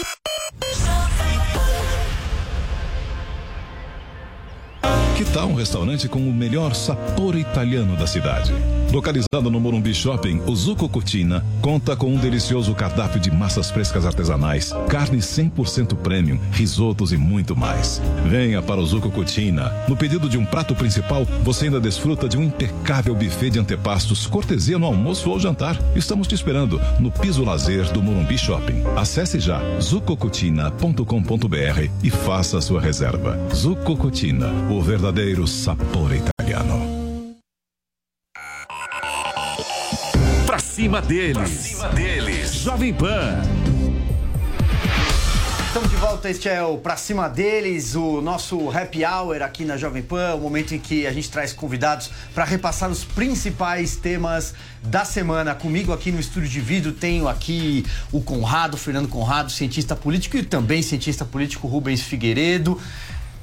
[5.17, 8.53] Que tal um restaurante com o melhor sabor italiano da cidade?
[8.93, 14.07] Localizado no Morumbi Shopping, o Zuco Cucina conta com um delicioso cardápio de massas frescas
[14.07, 18.01] artesanais, carne 100% premium, risotos e muito mais.
[18.27, 19.73] Venha para o Zuco Cucina.
[19.89, 24.27] No pedido de um prato principal, você ainda desfruta de um impecável buffet de antepastos,
[24.27, 25.79] cortesia no almoço ou jantar.
[25.97, 28.85] Estamos te esperando no piso lazer do Morumbi Shopping.
[28.97, 33.39] Acesse já zucocutina.com.br e faça a sua reserva.
[33.53, 35.06] Zuco Cucina, o verdadeiro
[35.47, 37.37] sabor italiano.
[40.45, 41.37] Pra cima deles.
[41.37, 42.55] Pra cima deles.
[42.55, 43.41] Jovem Pan.
[45.69, 49.77] Estamos de volta, este é o Pra Cima Deles, o nosso happy hour aqui na
[49.77, 54.55] Jovem Pan, o momento em que a gente traz convidados para repassar os principais temas
[54.83, 55.55] da semana.
[55.55, 60.43] Comigo aqui no estúdio de vídeo tenho aqui o Conrado, Fernando Conrado, cientista político e
[60.43, 62.81] também cientista político Rubens Figueiredo.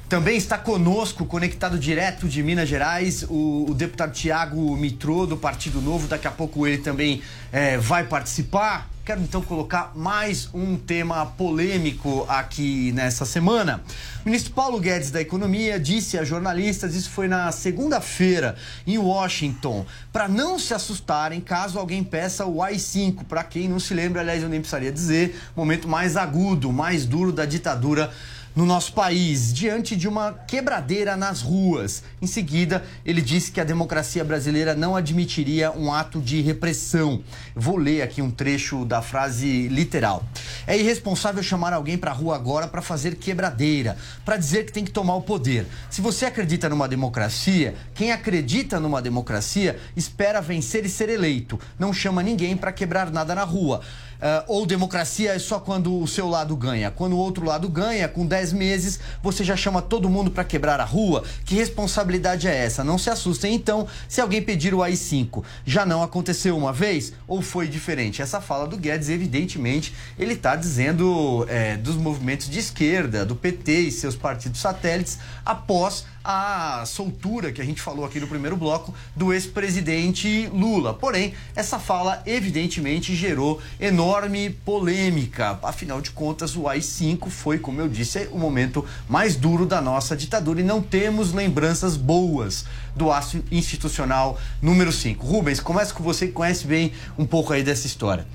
[0.08, 5.80] Também está conosco, conectado direto de Minas Gerais, o, o deputado Tiago Mitrô, do Partido
[5.80, 6.06] Novo.
[6.06, 8.90] Daqui a pouco ele também é, vai participar.
[9.02, 13.82] Quero então colocar mais um tema polêmico aqui nessa semana.
[14.24, 19.84] O ministro Paulo Guedes da Economia disse a jornalistas, isso foi na segunda-feira, em Washington,
[20.12, 23.24] para não se assustarem caso alguém peça o AI-5.
[23.24, 27.30] Para quem não se lembra, aliás, eu nem precisaria dizer, momento mais agudo, mais duro
[27.32, 28.10] da ditadura
[28.54, 32.04] no nosso país, diante de uma quebradeira nas ruas.
[32.22, 37.22] Em seguida, ele disse que a democracia brasileira não admitiria um ato de repressão.
[37.54, 40.24] Vou ler aqui um trecho da frase literal.
[40.66, 44.84] É irresponsável chamar alguém para a rua agora para fazer quebradeira, para dizer que tem
[44.84, 45.66] que tomar o poder.
[45.90, 51.58] Se você acredita numa democracia, quem acredita numa democracia espera vencer e ser eleito.
[51.78, 53.80] Não chama ninguém para quebrar nada na rua.
[54.14, 56.90] Uh, ou democracia é só quando o seu lado ganha.
[56.90, 60.80] Quando o outro lado ganha, com 10 meses, você já chama todo mundo para quebrar
[60.80, 61.24] a rua.
[61.44, 62.82] Que responsabilidade é essa?
[62.82, 65.42] Não se assustem então se alguém pedir o AI-5.
[65.64, 68.22] Já não aconteceu uma vez ou foi diferente?
[68.22, 73.72] Essa fala do Guedes, evidentemente, ele está dizendo é, dos movimentos de esquerda, do PT
[73.80, 78.94] e seus partidos satélites, após a soltura que a gente falou aqui no primeiro bloco
[79.14, 80.94] do ex-presidente Lula.
[80.94, 85.58] Porém, essa fala evidentemente gerou enorme polêmica.
[85.62, 90.16] Afinal de contas, o AI-5 foi, como eu disse, o momento mais duro da nossa
[90.16, 92.64] ditadura e não temos lembranças boas
[92.96, 95.26] do ato institucional número 5.
[95.26, 98.26] Rubens, começa com você que conhece bem um pouco aí dessa história.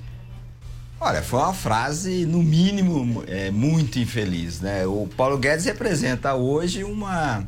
[1.01, 4.85] Olha, foi uma frase, no mínimo, é, muito infeliz, né?
[4.85, 7.47] O Paulo Guedes representa hoje uma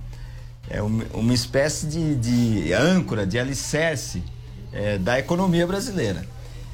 [0.71, 4.23] é uma, espécie de, de, âncora, de alicerce
[4.71, 6.25] é, da economia brasileira.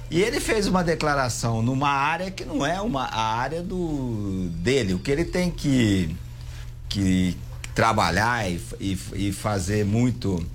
[0.10, 4.94] E ele fez uma declaração numa área que não é uma, a área do, dele.
[4.94, 6.16] O que ele tem que,
[6.88, 7.36] que
[7.74, 10.46] trabalhar e, e, e fazer muito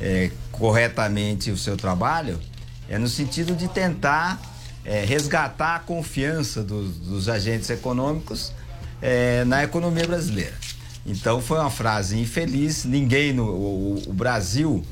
[0.00, 2.40] é, corretamente o seu trabalho
[2.88, 4.40] é no sentido de tentar
[4.84, 8.52] é, resgatar a confiança dos, dos agentes econômicos
[9.00, 10.54] é, na economia brasileira.
[11.04, 12.84] Então foi uma frase infeliz.
[12.84, 14.84] Ninguém no o, o Brasil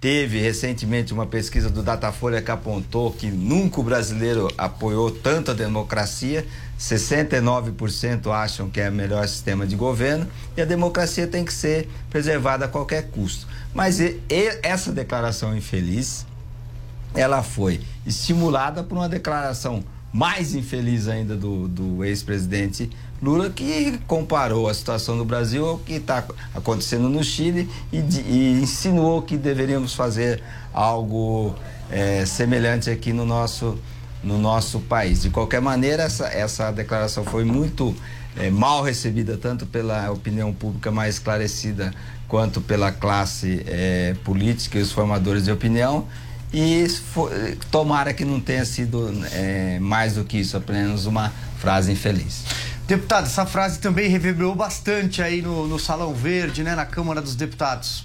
[0.00, 5.54] teve recentemente uma pesquisa do Datafolha que apontou que nunca o brasileiro apoiou tanto a
[5.54, 6.46] democracia.
[6.78, 11.86] 69% acham que é o melhor sistema de governo e a democracia tem que ser
[12.08, 13.46] preservada a qualquer custo.
[13.74, 16.24] Mas e, e, essa declaração infeliz,
[17.14, 22.90] ela foi estimulada por uma declaração mais infeliz ainda do, do ex-presidente
[23.22, 28.60] Lula, que comparou a situação do Brasil ao que está acontecendo no Chile e, e,
[28.62, 31.54] insinuou que deveríamos fazer algo
[31.90, 33.78] é, semelhante aqui no nosso,
[34.24, 35.20] no nosso país.
[35.20, 37.94] De qualquer maneira, essa, essa declaração foi muito
[38.36, 41.92] é, mal recebida, tanto pela opinião pública mais esclarecida
[42.26, 46.06] quanto pela classe é, política e os formadores de opinião.
[46.52, 46.86] E
[47.70, 52.44] tomara que não tenha sido é, mais do que isso, apenas uma frase infeliz.
[52.90, 57.36] Deputado, essa frase também reverberou bastante aí no, no Salão Verde, né, na Câmara dos
[57.36, 58.04] Deputados.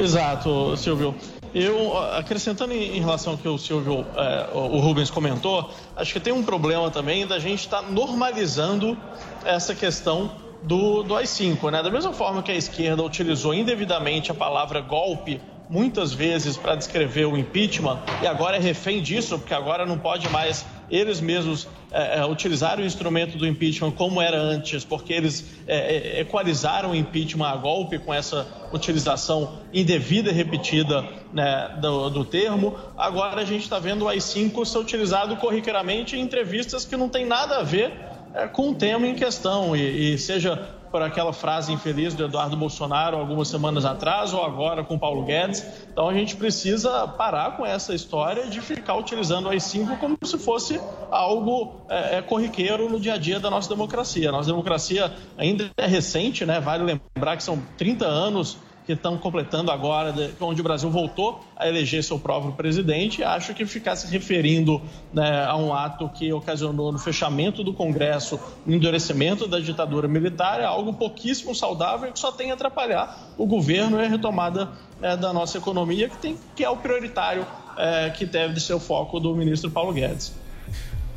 [0.00, 1.14] Exato, Silvio.
[1.54, 6.32] Eu, acrescentando em, relação ao que o Silvio, é, o Rubens comentou, acho que tem
[6.32, 8.96] um problema também da gente estar tá normalizando
[9.44, 10.30] essa questão
[10.62, 11.82] do, do AI-5, né?
[11.82, 17.26] Da mesma forma que a esquerda utilizou indevidamente a palavra golpe muitas vezes para descrever
[17.26, 22.18] o impeachment e agora é refém disso, porque agora não pode mais eles mesmos é,
[22.18, 26.94] é, utilizar o instrumento do impeachment como era antes, porque eles é, é, equalizaram o
[26.94, 32.76] impeachment a golpe com essa utilização indevida e repetida né, do, do, termo.
[32.96, 37.24] Agora a gente está vendo o AI-5 ser utilizado corriqueiramente em entrevistas que não tem
[37.24, 37.92] nada a ver
[38.34, 42.56] é, com o tema em questão, e, e seja por aquela frase infeliz do Eduardo
[42.56, 45.66] Bolsonaro algumas semanas atrás ou agora com Paulo Guedes.
[45.92, 50.38] Então a gente precisa parar com essa história de ficar utilizando o AI-5 como se
[50.38, 50.80] fosse
[51.10, 54.28] algo é, é, corriqueiro no dia a dia da nossa democracia.
[54.28, 56.60] A nossa democracia ainda é recente, né?
[56.60, 61.66] Vale lembrar que são 30 anos que estão completando agora, onde o Brasil voltou a
[61.68, 63.22] eleger seu próprio presidente.
[63.22, 64.80] Acho que ficar se referindo
[65.12, 70.60] né, a um ato que ocasionou no fechamento do Congresso o endurecimento da ditadura militar
[70.60, 74.70] é algo pouquíssimo saudável e que só tem a atrapalhar o governo e a retomada
[75.00, 78.80] é, da nossa economia, que, tem, que é o prioritário é, que deve ser o
[78.80, 80.43] foco do ministro Paulo Guedes.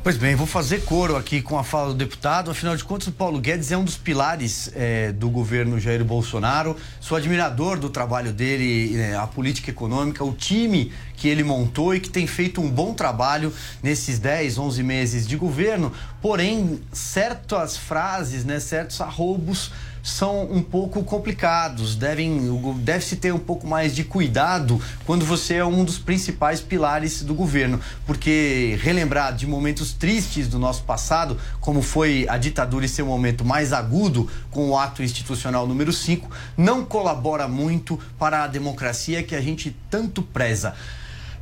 [0.08, 2.50] Pois bem, vou fazer coro aqui com a fala do deputado.
[2.50, 6.74] Afinal de contas, o Paulo Guedes é um dos pilares é, do governo Jair Bolsonaro.
[6.98, 12.00] Sou admirador do trabalho dele, é, a política econômica, o time que ele montou e
[12.00, 15.92] que tem feito um bom trabalho nesses 10, 11 meses de governo.
[16.22, 19.70] Porém, certas frases, né, certos arrobos
[20.08, 21.94] são um pouco complicados.
[21.94, 22.40] Devem,
[22.80, 27.34] deve-se ter um pouco mais de cuidado quando você é um dos principais pilares do
[27.34, 33.06] governo, porque relembrar de momentos tristes do nosso passado, como foi a ditadura e seu
[33.06, 39.22] momento mais agudo com o ato institucional número 5, não colabora muito para a democracia
[39.22, 40.74] que a gente tanto preza.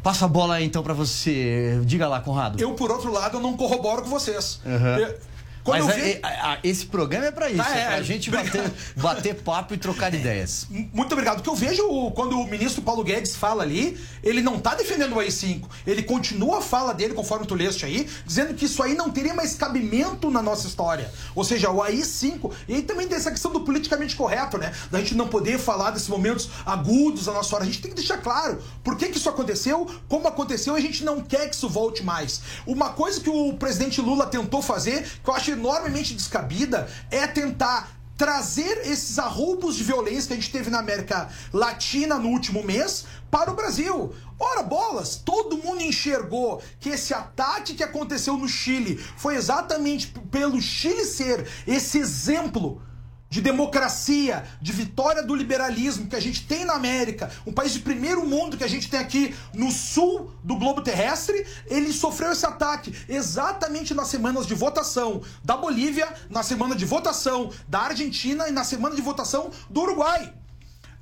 [0.03, 1.81] Passa a bola então para você.
[1.85, 2.61] Diga lá, Conrado.
[2.61, 4.61] Eu, por outro lado, não corroboro com vocês.
[4.65, 4.99] Uhum.
[4.99, 5.36] Eu
[5.67, 8.73] Quando Mas é, é, esse programa é para isso, ah, é, é pra gente bater,
[8.95, 10.69] bater papo e trocar ideias.
[10.71, 11.41] Muito obrigado.
[11.41, 15.17] O que eu vejo quando o ministro Paulo Guedes fala ali, ele não tá defendendo
[15.17, 15.65] o AI-5.
[15.85, 19.35] Ele continua a fala dele, conforme tu leste aí, dizendo que isso aí não teria
[19.35, 21.11] mais cabimento na nossa história.
[21.35, 22.53] Ou seja, o AI-5.
[22.69, 24.73] E aí também tem essa questão do politicamente correto, né?
[24.93, 27.65] Da gente não poder falar desses momentos agudos da nossa história.
[27.65, 30.83] A gente tem que deixar claro por que, que isso aconteceu, como aconteceu, e a
[30.83, 32.41] gente não quer que isso volte mais.
[32.65, 37.97] Uma coisa que o presidente Lula tentou fazer, que eu acho enormemente descabida, é tentar
[38.17, 43.05] trazer esses arroubos de violência que a gente teve na América Latina no último mês
[43.31, 44.15] para o Brasil.
[44.39, 50.61] Ora bolas, todo mundo enxergou que esse ataque que aconteceu no Chile foi exatamente pelo
[50.61, 52.81] Chile ser esse exemplo
[53.29, 57.81] de democracia, de vitória do liberalismo que a gente tem na América, um país de
[57.81, 62.47] primeiro mundo que a gente tem aqui no sul do globo terrestre, ele sofreu esse
[62.47, 68.53] ataque exatamente nas semanas de votação da Bolívia, na semana de votação da Argentina e
[68.53, 70.33] na semana de votação do Uruguai.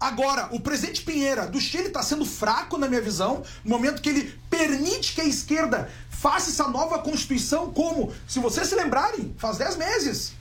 [0.01, 4.09] Agora, o presidente Pinheira do Chile está sendo fraco, na minha visão, no momento que
[4.09, 9.57] ele permite que a esquerda faça essa nova constituição, como, se vocês se lembrarem, faz
[9.59, 10.33] 10 meses.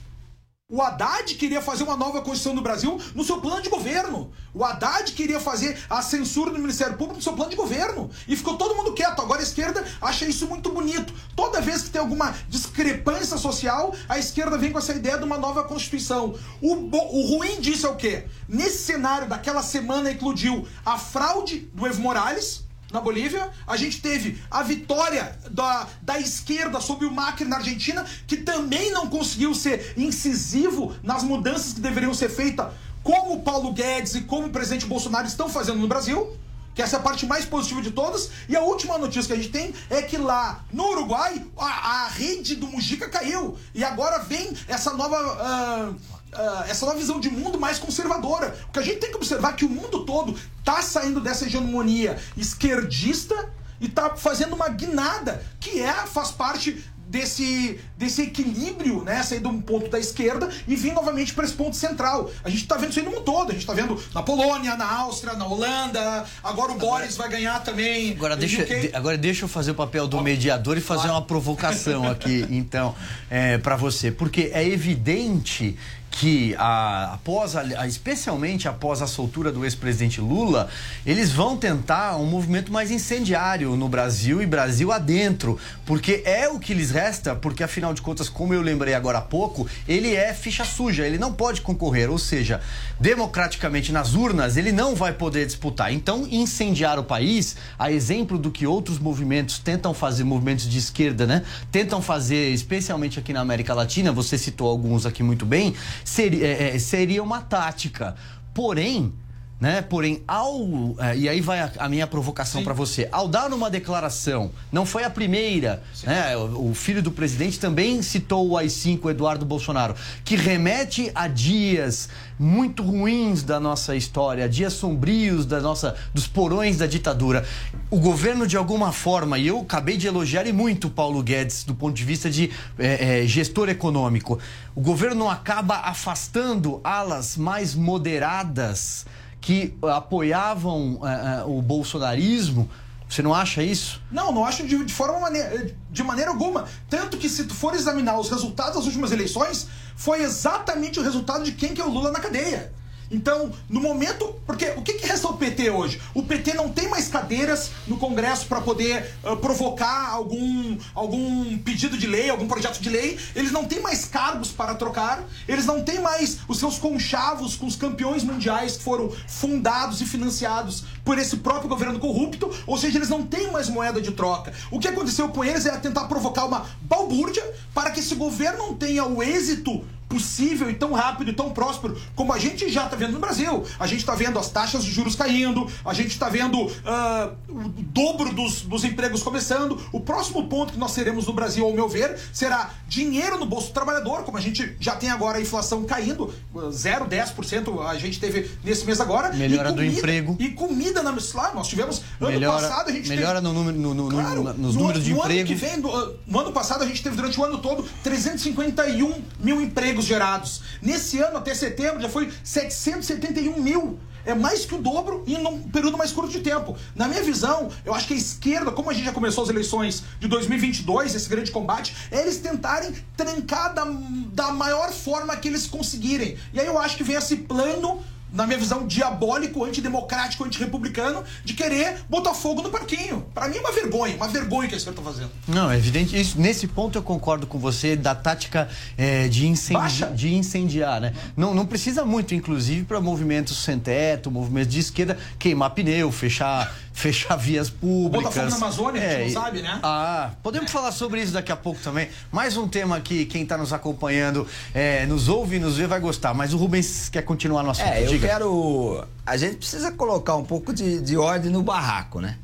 [0.70, 4.32] O Haddad queria fazer uma nova Constituição do Brasil no seu plano de governo.
[4.54, 8.10] O Haddad queria fazer a censura do Ministério Público no seu plano de governo.
[8.26, 9.20] E ficou todo mundo quieto.
[9.20, 11.12] Agora a esquerda acha isso muito bonito.
[11.36, 15.36] Toda vez que tem alguma discrepância social, a esquerda vem com essa ideia de uma
[15.36, 16.34] nova Constituição.
[16.62, 18.24] O, o ruim disso é o quê?
[18.48, 24.40] Nesse cenário daquela semana eclodiu a fraude do Evo Morales na Bolívia, a gente teve
[24.50, 29.94] a vitória da, da esquerda sobre o Macri na Argentina, que também não conseguiu ser
[29.96, 32.68] incisivo nas mudanças que deveriam ser feitas,
[33.02, 36.36] como o Paulo Guedes e como o presidente Bolsonaro estão fazendo no Brasil.
[36.74, 38.30] Que essa é a parte mais positiva de todas.
[38.48, 42.08] E a última notícia que a gente tem é que lá no Uruguai a, a
[42.08, 43.56] rede do Mujica caiu.
[43.72, 45.92] E agora vem essa nova.
[45.92, 48.56] Uh, uh, essa nova visão de mundo mais conservadora.
[48.68, 52.18] O que a gente tem que observar que o mundo todo está saindo dessa hegemonia
[52.36, 59.22] esquerdista e está fazendo uma guinada que é faz parte desse, desse equilíbrio, né?
[59.22, 62.30] Sair de um ponto da esquerda e vir novamente para esse ponto central.
[62.42, 63.50] A gente está vendo isso aí no mundo todo.
[63.50, 66.24] A gente está vendo na Polônia, na Áustria, na Holanda.
[66.42, 68.12] Agora o Boris vai ganhar também.
[68.12, 71.16] Agora deixa, agora deixa eu fazer o papel do mediador e fazer claro.
[71.16, 72.94] uma provocação aqui, então,
[73.30, 74.10] é, para você.
[74.10, 75.76] Porque é evidente
[76.16, 80.68] que a, após a, especialmente após a soltura do ex-presidente Lula,
[81.04, 86.60] eles vão tentar um movimento mais incendiário no Brasil e Brasil adentro, porque é o
[86.60, 90.32] que lhes resta, porque afinal de contas, como eu lembrei agora há pouco, ele é
[90.32, 92.60] ficha suja, ele não pode concorrer, ou seja,
[93.00, 95.92] democraticamente nas urnas, ele não vai poder disputar.
[95.92, 101.26] Então, incendiar o país, a exemplo do que outros movimentos tentam fazer, movimentos de esquerda,
[101.26, 101.42] né?
[101.72, 105.74] Tentam fazer, especialmente aqui na América Latina, você citou alguns aqui muito bem,
[106.04, 108.14] seria, é, é, seria uma tática.
[108.52, 109.12] Porém,
[109.60, 109.82] né?
[109.82, 110.94] Porém, ao.
[110.98, 113.08] É, e aí vai a, a minha provocação para você.
[113.12, 116.36] Ao dar uma declaração, não foi a primeira, né?
[116.36, 119.94] O, o, filho do presidente também citou o AI-5, Eduardo Bolsonaro,
[120.24, 126.78] que remete a dias muito ruins da nossa história, dias sombrios da nossa, dos porões
[126.78, 127.46] da ditadura.
[127.90, 131.74] O governo, de alguma forma, e eu acabei de elogiar e muito Paulo Guedes do
[131.74, 134.38] ponto de vista de é, é, gestor econômico,
[134.74, 139.06] o governo acaba afastando alas mais moderadas
[139.44, 142.68] que apoiavam uh, uh, o bolsonarismo.
[143.06, 144.00] Você não acha isso?
[144.10, 146.64] Não, não acho de, de forma maneira, de maneira alguma.
[146.88, 151.44] Tanto que se tu for examinar os resultados das últimas eleições, foi exatamente o resultado
[151.44, 152.72] de quem que é o Lula na cadeia.
[153.14, 154.34] Então, no momento.
[154.44, 156.00] Porque o que, que resta ao PT hoje?
[156.12, 161.96] O PT não tem mais cadeiras no Congresso para poder uh, provocar algum, algum pedido
[161.96, 163.18] de lei, algum projeto de lei.
[163.34, 165.24] Eles não têm mais cargos para trocar.
[165.48, 170.04] Eles não têm mais os seus conchavos com os campeões mundiais que foram fundados e
[170.04, 172.50] financiados por esse próprio governo corrupto.
[172.66, 174.52] Ou seja, eles não têm mais moeda de troca.
[174.70, 178.74] O que aconteceu com eles é tentar provocar uma balbúrdia para que esse governo não
[178.74, 182.96] tenha o êxito possível e tão rápido e tão próspero como a gente já está
[182.96, 183.64] vendo no Brasil.
[183.78, 187.68] A gente está vendo as taxas de juros caindo, a gente está vendo uh, o
[187.68, 189.80] dobro dos, dos empregos começando.
[189.92, 193.68] O próximo ponto que nós teremos no Brasil, ao meu ver, será dinheiro no bolso
[193.68, 196.32] do trabalhador, como a gente já tem agora a inflação caindo,
[196.70, 199.32] 0, 10% a gente teve nesse mês agora.
[199.32, 200.36] Melhora comida, do emprego.
[200.38, 203.78] E comida na lá, nós tivemos ano melhora, passado a gente melhora teve, no número
[203.78, 205.40] no, no, claro, no, nos no, números de emprego.
[205.40, 209.22] Ano que vem, no, no ano passado a gente teve durante o ano todo 351
[209.40, 210.62] mil empregos gerados.
[210.80, 213.98] Nesse ano, até setembro, já foi 771 mil.
[214.26, 216.76] é mais que o dobro em um período mais curto de tempo.
[216.94, 220.02] Na minha visão, eu acho que a esquerda, como a gente já começou as eleições
[220.18, 223.84] de 2022, esse grande combate, é eles tentarem trancar da,
[224.32, 226.38] da maior forma que eles conseguirem.
[226.54, 228.02] E aí eu acho que vem esse plano
[228.34, 233.24] na minha visão, diabólico, antidemocrático, antirrepublicano, de querer botar fogo no parquinho.
[233.32, 235.30] Para mim é uma vergonha, uma vergonha que a esquerda tá fazendo.
[235.46, 236.20] Não, é evidente.
[236.20, 238.68] Isso, nesse ponto eu concordo com você da tática
[238.98, 241.14] é, de, incendi de incendiar, né?
[241.36, 246.74] Não, não precisa muito, inclusive, para movimentos sem teto, movimentos de esquerda, queimar pneu, fechar
[246.94, 248.32] fechar vias públicas.
[248.32, 249.80] Botafogo na Amazônia, é, a gente não sabe, né?
[249.82, 250.72] Ah, podemos é.
[250.72, 252.08] falar sobre isso daqui a pouco também.
[252.30, 255.98] Mais um tema que quem está nos acompanhando, é, nos ouve e nos vê vai
[255.98, 256.32] gostar.
[256.32, 257.88] Mas o Rubens quer continuar no assunto.
[257.88, 258.28] É, eu Diga.
[258.28, 259.04] quero.
[259.26, 262.38] A gente precisa colocar um pouco de, de ordem no barraco, né?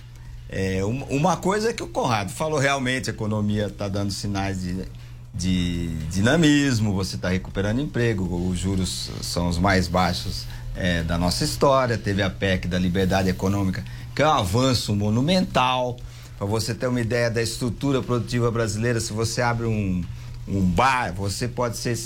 [0.49, 4.85] É, uma coisa é que o Conrado falou realmente, a economia está dando sinais de,
[5.33, 10.45] de dinamismo, você está recuperando emprego, os juros são os mais baixos
[10.81, 15.97] é, da nossa história, teve a PEC da liberdade econômica que é um avanço monumental.
[16.39, 20.03] Para você ter uma ideia da estrutura produtiva brasileira, se você abre um,
[20.49, 21.99] um bar, você pode ser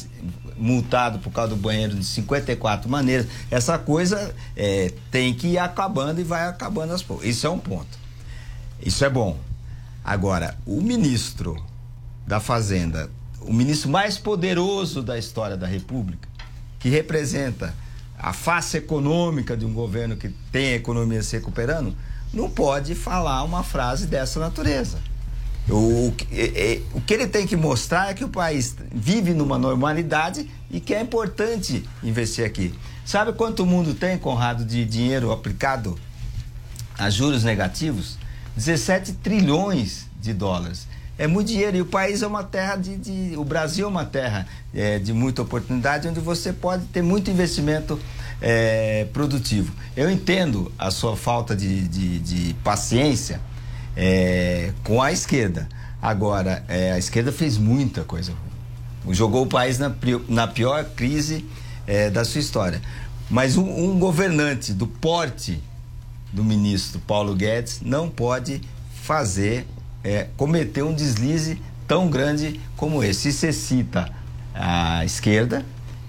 [0.57, 3.29] multado por causa do banheiro de 54 maneiras.
[3.49, 7.27] Essa coisa é, tem que ir acabando e vai acabando aos poucos.
[7.27, 7.97] Isso é um ponto.
[8.85, 9.39] Isso é bom.
[10.05, 11.65] Agora, o ministro
[12.27, 13.09] da Fazenda,
[13.41, 16.29] o ministro mais poderoso da história da República,
[16.81, 17.73] que representa
[18.25, 21.95] a face econômica de um governo que tem a economia se recuperando,
[22.33, 24.99] não pode falar uma frase dessa natureza.
[25.69, 26.09] O,
[26.95, 30.95] o que ele tem que mostrar é que o país vive numa normalidade e que
[30.95, 32.75] é importante investir aqui.
[33.05, 35.99] Sabe quanto o mundo tem, Conrado, de dinheiro aplicado
[36.97, 38.17] a juros negativos?
[38.57, 40.87] 17 trilhões de dólares
[41.19, 41.77] é muito dinheiro.
[41.77, 42.97] E o país é uma terra de.
[42.97, 47.31] de o Brasil é uma terra é, de muita oportunidade, onde você pode ter muito
[47.31, 47.99] investimento
[48.41, 49.73] é, produtivo.
[49.97, 53.41] Eu entendo a sua falta de, de, de paciência
[53.97, 55.69] é, com a esquerda.
[56.01, 58.33] Agora, é, a esquerda fez muita coisa
[59.11, 59.95] Jogou o país na,
[60.29, 61.45] na pior crise
[61.87, 62.81] é, da sua história.
[63.29, 65.63] Mas um, um governante do porte
[66.33, 68.61] do ministro Paulo Guedes não pode
[69.03, 69.67] fazer
[70.05, 73.31] é, cometer um deslize tão grande como esse.
[73.31, 74.09] E você cita
[74.55, 75.65] a esquerda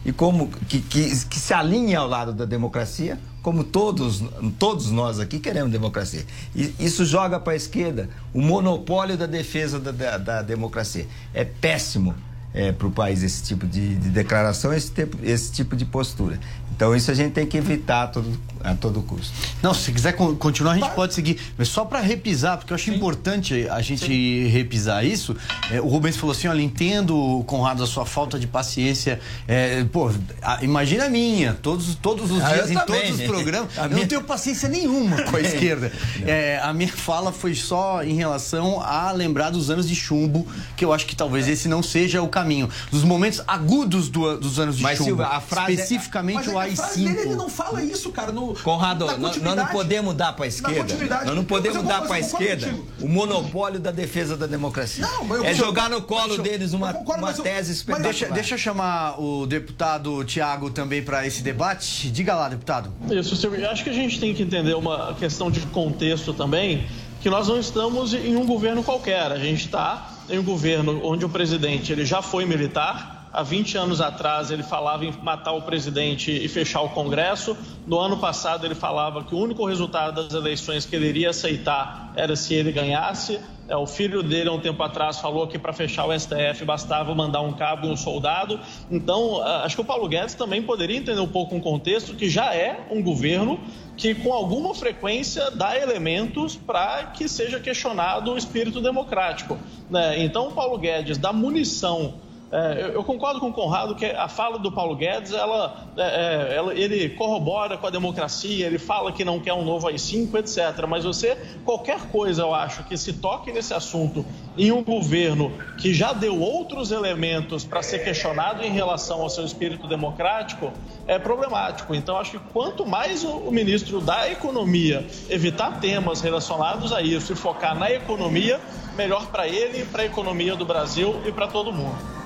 [0.05, 4.23] e como que, que, que se alinha ao lado da democracia, como todos,
[4.59, 6.23] todos nós aqui queremos democracia.
[6.55, 11.07] E isso joga para a esquerda o monopólio da defesa da, da, da democracia.
[11.33, 12.13] É péssimo
[12.53, 16.39] é, para o país esse tipo de, de declaração, esse, tipo, esse tipo de postura.
[16.75, 18.31] Então isso a gente tem que evitar todo,
[18.65, 19.31] a todo custo.
[19.61, 21.39] Não, se quiser continuar, a gente pode seguir.
[21.57, 22.95] Mas só para repisar, porque eu acho Sim.
[22.95, 24.47] importante a gente Sim.
[24.47, 25.35] repisar isso.
[25.71, 29.19] É, o Rubens falou assim: olha, entendo, Conrado, a sua falta de paciência.
[29.47, 30.11] É, pô,
[30.41, 33.77] a, imagina a minha, todos, todos os ah, dias, em também, todos os programas.
[33.77, 33.99] eu minha...
[33.99, 35.91] não tenho paciência nenhuma com a esquerda.
[36.25, 40.83] É, a minha fala foi só em relação a lembrar dos anos de chumbo, que
[40.83, 42.69] eu acho que talvez esse não seja o caminho.
[42.91, 45.21] Dos momentos agudos do, dos anos de Mas, chumbo.
[45.21, 47.19] A frase é- especificamente o AI-5.
[47.19, 48.31] Ele não fala isso, cara.
[48.31, 50.93] No, Conrado, nós, nós não podemos dar para a esquerda.
[51.25, 55.05] Nós não podemos dar para a esquerda o monopólio da defesa da democracia.
[55.05, 58.11] Não, é jogar no colo deles uma, concordo, uma tese espetacular.
[58.11, 62.09] Deixa, deixa eu chamar o deputado Tiago também para esse debate.
[62.09, 62.91] Diga lá, deputado.
[63.09, 63.69] Isso, Silvio.
[63.69, 66.87] Acho que a gente tem que entender uma questão de contexto também,
[67.21, 69.31] que nós não estamos em um governo qualquer.
[69.31, 73.77] A gente está em um governo onde o presidente ele já foi militar, Há 20
[73.77, 77.57] anos atrás ele falava em matar o presidente e fechar o Congresso.
[77.85, 82.13] No ano passado ele falava que o único resultado das eleições que ele iria aceitar
[82.15, 83.37] era se ele ganhasse.
[83.67, 87.13] É, o filho dele, há um tempo atrás, falou que para fechar o STF bastava
[87.13, 88.57] mandar um cabo e um soldado.
[88.89, 92.55] Então, acho que o Paulo Guedes também poderia entender um pouco um contexto que já
[92.55, 93.59] é um governo
[93.97, 99.57] que, com alguma frequência, dá elementos para que seja questionado o espírito democrático.
[99.89, 100.23] Né?
[100.23, 104.59] Então, o Paulo Guedes dá munição é, eu, concordo com o Conrado que a fala
[104.59, 109.25] do Paulo Guedes, ela, é, é ela, ele corrobora com a democracia, ele fala que
[109.25, 110.85] não quer um novo AI-5, etc.
[110.87, 111.35] Mas você,
[111.65, 114.25] qualquer coisa, eu acho, que se toque nesse assunto
[114.57, 119.43] em um governo que já deu outros elementos para ser questionado em relação ao seu
[119.43, 120.71] espírito democrático,
[121.07, 121.95] é problemático.
[121.95, 127.35] Então, acho que quanto mais o ministro da Economia evitar temas relacionados a isso e
[127.35, 128.59] focar na economia,
[128.95, 132.24] melhor para ele, para a economia do Brasil e para todo mundo.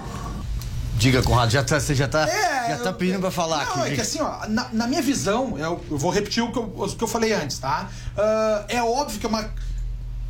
[0.99, 3.77] Diga, Conrado, já tá, você já está é, já tá pedindo para falar não, aqui.
[3.77, 6.59] Não, é que assim, ó, na, na minha visão, eu, eu, vou repetir o que
[6.59, 7.87] eu, o que eu falei antes, tá?
[8.17, 9.49] Uh, é óbvio que é uma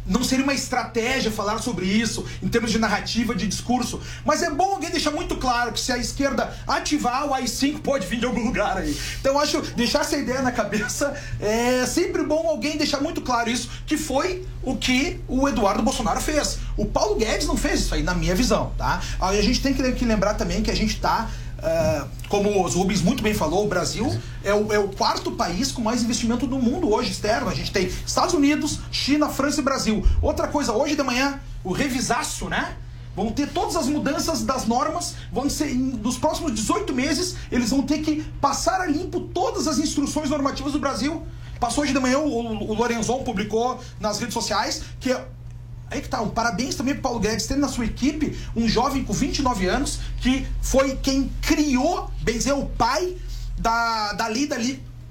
[0.10, 4.02] não seria uma estratégia falar sobre isso em termos de narrativa, de discurso.
[4.26, 8.08] Mas é bom alguém deixar muito claro que se a esquerda ativar o AI-5 pode
[8.08, 8.98] vir de algum lugar aí.
[9.22, 13.70] Então acho deixar essa ideia na cabeça é sempre bom alguém deixar muito claro isso,
[13.86, 16.58] que foi o que o Eduardo Bolsonaro fez.
[16.76, 19.02] O Paulo Guedes não fez isso aí, na minha visão, tá?
[19.20, 21.30] A gente tem que lembrar também que a gente está
[21.60, 25.72] Uh, como os Rubens muito bem falou, o Brasil é o, é o, quarto país
[25.72, 27.50] com mais investimento do mundo hoje externo.
[27.50, 30.06] A gente tem Estados Unidos, China, França e Brasil.
[30.22, 32.78] Outra coisa, hoje de manhã, o revisaço, né?
[33.16, 37.82] Vão ter todas as mudanças das normas, vão ser nos próximos 18 meses, eles vão
[37.82, 41.24] ter que passar a limpo todas as instruções normativas do Brasil.
[41.60, 45.14] Passou hoje de manhã, o, o Lorenzon publicou nas redes sociais que
[45.90, 49.04] Aí que tá, um parabéns também pro Paulo Guedes, tendo na sua equipe um jovem
[49.04, 53.16] com 29 anos, que foi quem criou, bem dizer, o pai
[53.58, 54.58] da, da lei da,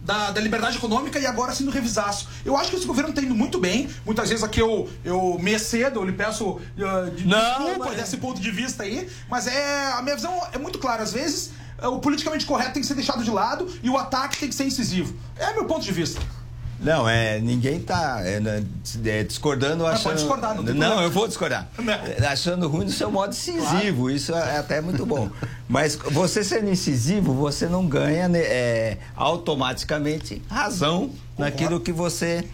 [0.00, 2.28] da, da, liberdade econômica e agora sendo revisaço.
[2.44, 3.88] Eu acho que esse governo está indo muito bem.
[4.06, 7.96] Muitas vezes aqui eu, eu me cedo, eu lhe peço uh, de, Não, desculpa mas...
[7.96, 11.02] desse ponto de vista aí, mas é a minha visão é muito clara.
[11.02, 11.52] Às vezes
[11.82, 14.54] uh, o politicamente correto tem que ser deixado de lado e o ataque tem que
[14.54, 15.14] ser incisivo.
[15.36, 16.20] É meu ponto de vista.
[16.80, 18.64] Não, é, ninguém está é, né,
[19.04, 20.02] é, discordando achando.
[20.04, 21.68] pode discordar, não, não eu vou discordar.
[21.78, 21.92] Não.
[21.92, 24.10] É, achando ruim do seu modo incisivo, claro.
[24.10, 25.28] isso é até muito bom.
[25.68, 32.44] Mas você sendo incisivo, você não ganha né, é, automaticamente razão naquilo que você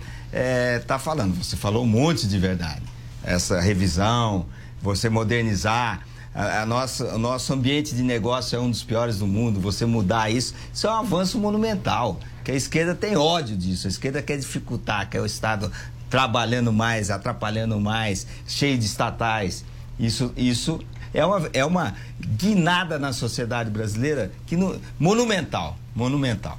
[0.80, 1.34] está é, falando.
[1.34, 2.82] Você falou um monte de verdade.
[3.22, 4.46] Essa revisão,
[4.80, 6.00] você modernizar.
[6.34, 9.60] A, a nossa, o nosso ambiente de negócio é um dos piores do mundo.
[9.60, 13.86] Você mudar isso, isso é um avanço monumental que a esquerda tem ódio disso.
[13.86, 15.72] A esquerda quer dificultar, quer o Estado
[16.10, 19.64] trabalhando mais, atrapalhando mais, cheio de estatais.
[19.98, 20.78] Isso, isso
[21.14, 26.58] é uma, é uma guinada na sociedade brasileira que no, monumental, monumental.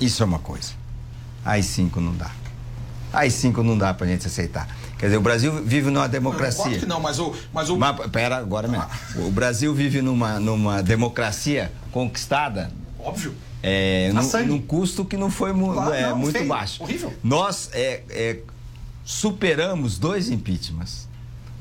[0.00, 0.72] Isso é uma coisa.
[1.44, 2.30] Aí cinco não dá.
[3.12, 4.68] Aí cinco não dá pra gente aceitar.
[4.96, 6.70] Quer dizer, o Brasil vive numa democracia.
[6.70, 7.34] Não, que não, mas o.
[7.52, 7.76] Mas o...
[7.76, 8.84] Mas, pera, agora mesmo.
[8.84, 9.18] Ah.
[9.18, 12.70] O Brasil vive numa, numa democracia conquistada.
[12.98, 13.34] Óbvio
[13.66, 16.82] é, num, num, custo que não foi mu é, não, muito feio, baixo.
[16.82, 17.14] Horrível.
[17.24, 18.38] Nós é, é,
[19.02, 21.08] superamos dois impeachments.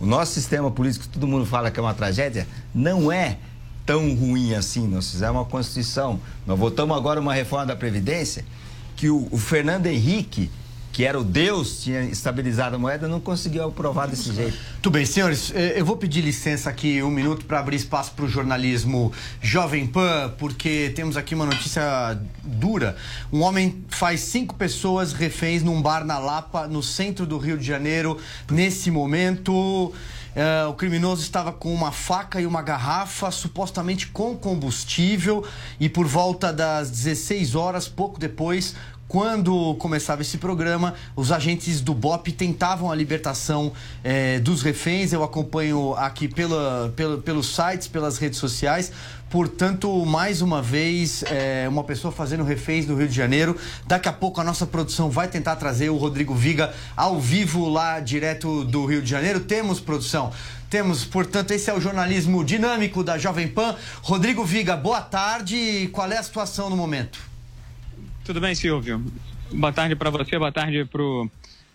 [0.01, 2.45] O nosso sistema político, todo mundo fala que é uma tragédia,
[2.75, 3.37] não é
[3.85, 4.85] tão ruim assim.
[4.85, 8.43] Nós fizemos uma Constituição, nós votamos agora uma reforma da Previdência,
[8.97, 10.51] que o, o Fernando Henrique
[10.93, 14.55] que era o Deus, tinha estabilizado a moeda, não conseguiu aprovar desse jeito.
[14.79, 18.25] Tudo bem, senhores, eh, eu vou pedir licença aqui um minuto para abrir espaço para
[18.25, 21.81] o jornalismo Jovem Pan, porque temos aqui uma notícia
[22.43, 22.95] dura.
[23.31, 27.65] Um homem faz cinco pessoas reféns num bar na Lapa, no centro do Rio de
[27.65, 28.19] Janeiro.
[28.51, 35.43] Nesse momento, uh, o criminoso estava com uma faca e uma garrafa, supostamente com combustível,
[35.79, 38.75] e por volta das 16 horas, pouco depois,
[39.07, 43.71] quando começava esse programa, os agentes do BOP tentavam a libertação
[44.03, 45.13] eh, dos reféns.
[45.13, 46.91] Eu acompanho aqui pela,
[47.23, 48.91] pelos sites, pelas redes sociais.
[49.29, 53.57] Portanto, mais uma vez, eh, uma pessoa fazendo reféns no Rio de Janeiro.
[53.85, 57.99] Daqui a pouco a nossa produção vai tentar trazer o Rodrigo Viga ao vivo lá
[57.99, 59.39] direto do Rio de Janeiro.
[59.41, 60.31] Temos produção.
[60.69, 63.75] Temos, portanto, esse é o jornalismo dinâmico da Jovem Pan.
[64.01, 65.89] Rodrigo Viga, boa tarde.
[65.91, 67.32] Qual é a situação no momento?
[68.23, 69.03] Tudo bem, Silvio?
[69.51, 71.29] Boa tarde para você, boa tarde para o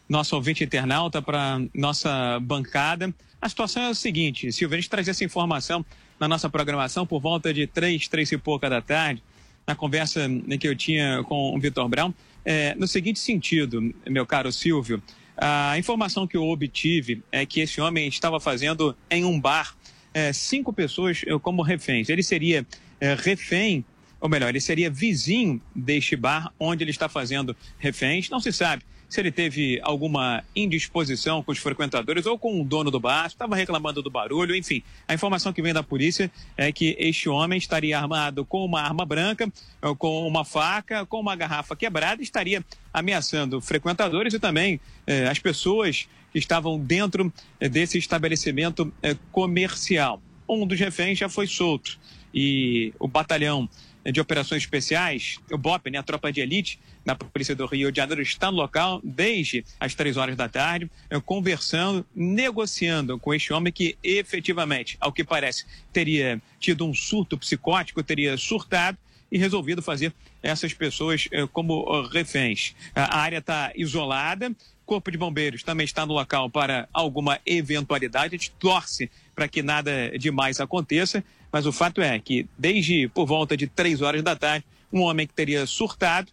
[0.08, 3.14] nosso ouvinte internauta, para nossa bancada.
[3.38, 5.84] A situação é o seguinte, Silvio, a gente traz essa informação
[6.18, 9.22] na nossa programação por volta de três, três e pouca da tarde,
[9.66, 10.26] na conversa
[10.58, 12.14] que eu tinha com o Vitor Brown,
[12.46, 15.02] é, no seguinte sentido, meu caro Silvio,
[15.36, 19.76] a informação que eu obtive é que esse homem estava fazendo em um bar
[20.14, 22.08] é, cinco pessoas como reféns.
[22.08, 22.66] Ele seria
[22.98, 23.84] é, refém
[24.20, 28.28] ou melhor, ele seria vizinho deste bar onde ele está fazendo reféns.
[28.28, 32.90] Não se sabe se ele teve alguma indisposição com os frequentadores ou com o dono
[32.90, 34.82] do bar, estava reclamando do barulho, enfim.
[35.06, 39.06] A informação que vem da polícia é que este homem estaria armado com uma arma
[39.06, 39.50] branca,
[39.96, 42.62] com uma faca, com uma garrafa quebrada, estaria
[42.92, 50.20] ameaçando frequentadores e também eh, as pessoas que estavam dentro eh, desse estabelecimento eh, comercial.
[50.46, 51.98] Um dos reféns já foi solto
[52.32, 53.68] e o batalhão
[54.12, 57.96] de Operações Especiais, o BOP, né, a tropa de elite da Polícia do Rio de
[57.96, 63.52] Janeiro, está no local desde as três horas da tarde, eh, conversando, negociando com este
[63.52, 68.98] homem que efetivamente, ao que parece, teria tido um surto psicótico, teria surtado
[69.30, 72.74] e resolvido fazer essas pessoas eh, como reféns.
[72.94, 74.54] A área está isolada,
[74.88, 78.34] Corpo de Bombeiros também está no local para alguma eventualidade.
[78.34, 83.26] A gente torce para que nada demais aconteça, mas o fato é que, desde por
[83.26, 86.30] volta de três horas da tarde, um homem que teria surtado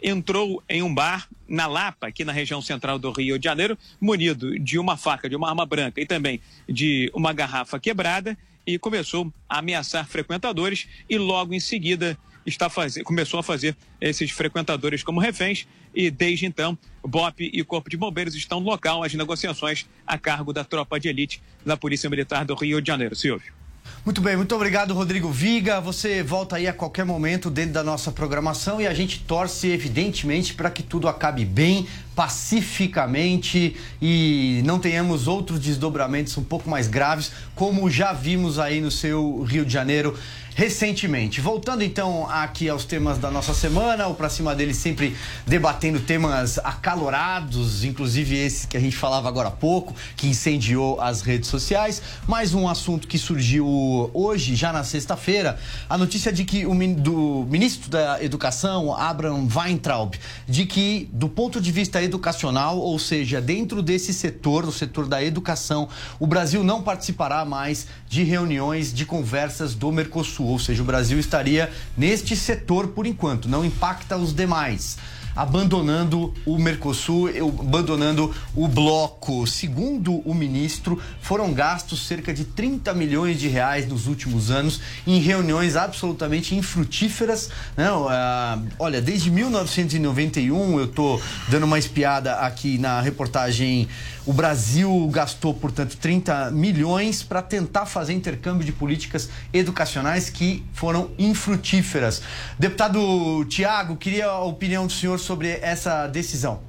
[0.00, 4.58] entrou em um bar na Lapa, aqui na região central do Rio de Janeiro, munido
[4.58, 9.32] de uma faca, de uma arma branca e também de uma garrafa quebrada e começou
[9.48, 12.16] a ameaçar frequentadores e logo em seguida
[12.46, 17.90] está fazer, começou a fazer esses frequentadores como reféns e desde então BOP e Corpo
[17.90, 22.08] de Bombeiros estão no local as negociações a cargo da tropa de elite da Polícia
[22.08, 23.14] Militar do Rio de Janeiro.
[23.16, 23.57] Silvio.
[24.04, 25.80] Muito bem, muito obrigado, Rodrigo Viga.
[25.80, 30.54] Você volta aí a qualquer momento dentro da nossa programação e a gente torce, evidentemente,
[30.54, 31.86] para que tudo acabe bem,
[32.18, 38.90] pacificamente e não tenhamos outros desdobramentos um pouco mais graves, como já vimos aí no
[38.90, 40.18] seu Rio de Janeiro
[40.58, 41.40] recentemente.
[41.40, 45.16] Voltando então aqui aos temas da nossa semana, o Pra Cima dele sempre
[45.46, 51.22] debatendo temas acalorados, inclusive esse que a gente falava agora há pouco, que incendiou as
[51.22, 52.02] redes sociais.
[52.26, 57.46] Mais um assunto que surgiu hoje, já na sexta-feira, a notícia de que o do
[57.48, 60.16] ministro da Educação, Abraham Weintraub,
[60.48, 65.22] de que do ponto de vista educacional, ou seja, dentro desse setor, do setor da
[65.22, 65.88] educação,
[66.18, 70.46] o Brasil não participará mais de reuniões, de conversas do Mercosul.
[70.46, 74.96] Ou seja, o Brasil estaria neste setor por enquanto, não impacta os demais
[75.38, 77.30] abandonando o Mercosul,
[77.60, 79.46] abandonando o bloco.
[79.46, 85.20] Segundo o ministro, foram gastos cerca de 30 milhões de reais nos últimos anos em
[85.20, 87.50] reuniões absolutamente infrutíferas.
[87.76, 93.88] Não, uh, olha, desde 1991, eu estou dando uma espiada aqui na reportagem
[94.28, 101.10] o Brasil gastou, portanto, 30 milhões para tentar fazer intercâmbio de políticas educacionais que foram
[101.18, 102.20] infrutíferas.
[102.58, 106.60] Deputado Tiago, queria a opinião do senhor sobre essa decisão.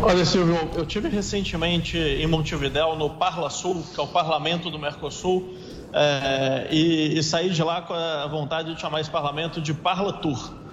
[0.00, 4.78] Olha, Silvio, eu tive recentemente em Montevidéu, no Parla Sul, que é o parlamento do
[4.78, 5.52] Mercosul,
[5.92, 10.12] é, e, e saí de lá com a vontade de chamar esse parlamento de Parla
[10.12, 10.67] Tour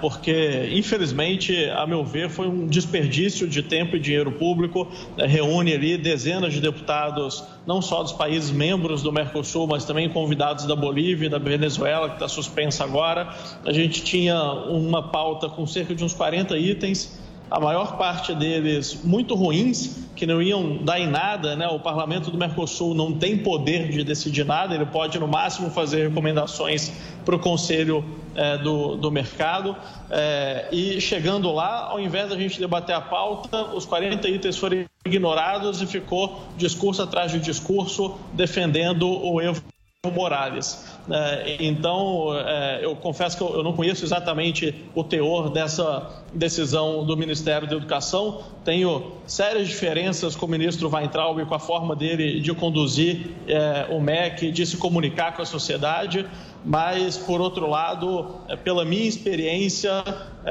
[0.00, 4.86] porque, infelizmente, a meu ver, foi um desperdício de tempo e dinheiro público.
[5.16, 10.08] É, reúne ali dezenas de deputados, não só dos países membros do Mercosul, mas também
[10.10, 13.34] convidados da Bolívia e da Venezuela, que está suspensa agora.
[13.64, 17.18] A gente tinha uma pauta com cerca de uns 40 itens
[17.52, 21.68] a maior parte deles muito ruins, que não iam dar em nada, né?
[21.68, 26.08] O parlamento do Mercosul não tem poder de decidir nada, ele pode no máximo fazer
[26.08, 26.90] recomendações
[27.26, 28.02] para o conselho
[28.34, 29.76] é, do, do mercado.
[30.10, 34.86] É, e chegando lá, ao invés da gente debater a pauta, os 40 itens foram
[35.04, 39.62] ignorados e ficou discurso atrás de discurso defendendo o Evo
[40.10, 40.91] Morales.
[41.10, 47.16] É, então, é, eu confesso que eu não conheço exatamente o teor dessa decisão do
[47.16, 48.42] Ministério da Educação.
[48.64, 53.86] Tenho sérias diferenças com o ministro Weintraub e com a forma dele de conduzir é,
[53.90, 56.26] o MEC, de se comunicar com a sociedade
[56.64, 60.04] mas, por outro lado, pela minha experiência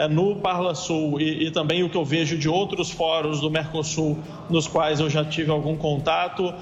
[0.09, 4.17] no Parla Sul e, também o que eu vejo de outros fóruns do Mercosul
[4.49, 6.53] nos quais eu já tive algum contato,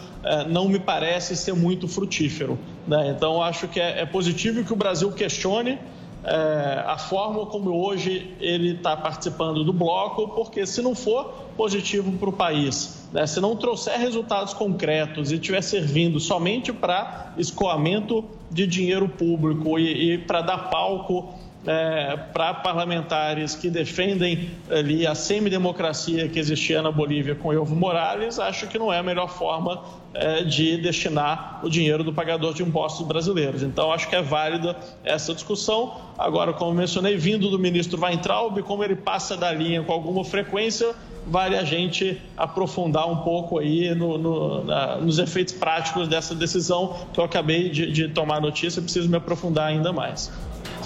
[0.50, 2.60] não me parece ser muito frutífero.
[2.88, 3.14] Né?
[3.16, 5.78] Então, acho que é, é positivo que o Brasil questione
[6.24, 12.12] é, a forma como hoje ele está participando do bloco, porque se não for positivo
[12.18, 18.26] para o país, né, se não trouxer resultados concretos e estiver servindo somente para escoamento
[18.52, 21.34] de dinheiro público e, e para dar palco
[21.70, 28.40] é, para parlamentares que defendem ali a semidemocracia que existia na Bolívia com Evo Morales,
[28.40, 29.84] acho que não é a melhor forma
[30.16, 33.62] é, de destinar o dinheiro do pagador de impostos brasileiros.
[33.62, 35.96] Então, acho que é válida essa discussão.
[36.18, 40.96] Agora, como mencionei, vindo do ministro Weintraub, como ele passa da linha com alguma frequência,
[41.28, 46.96] vale a gente aprofundar um pouco aí no, no, na, nos efeitos práticos dessa decisão
[47.14, 50.32] que eu acabei de, de tomar notícia, preciso me aprofundar ainda mais.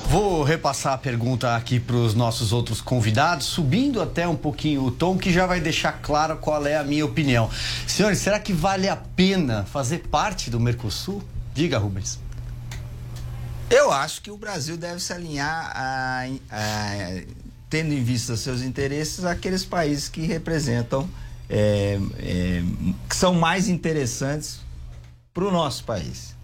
[0.10, 4.92] Vou repassar a pergunta aqui para os nossos outros convidados, subindo até um pouquinho o
[4.92, 7.50] tom, que já vai deixar claro qual é a minha opinião.
[7.88, 11.24] Senhores, será que vale a pena fazer parte do Mercosul?
[11.54, 12.20] Diga, Rubens.
[13.70, 17.22] Eu acho que o Brasil deve se alinhar, a, a,
[17.70, 21.10] tendo em vista seus interesses, aqueles países que representam,
[21.50, 22.64] é, é,
[23.10, 24.60] que são mais interessantes
[25.34, 26.36] para o nosso país.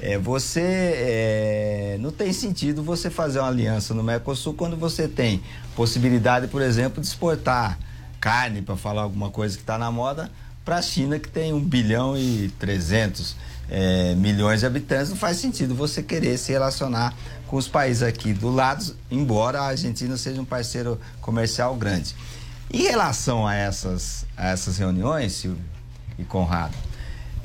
[0.00, 5.42] É, você é, não tem sentido você fazer uma aliança no Mercosul quando você tem
[5.74, 7.78] possibilidade, por exemplo, de exportar
[8.20, 10.30] carne, para falar alguma coisa que está na moda,
[10.64, 13.36] para a China que tem 1 bilhão e 300
[13.68, 15.10] é, milhões de habitantes.
[15.10, 17.14] Não faz sentido você querer se relacionar
[17.46, 22.14] com os países aqui do lado, embora a Argentina seja um parceiro comercial grande.
[22.70, 25.64] Em relação a essas, a essas reuniões, Silvio
[26.18, 26.74] e Conrado,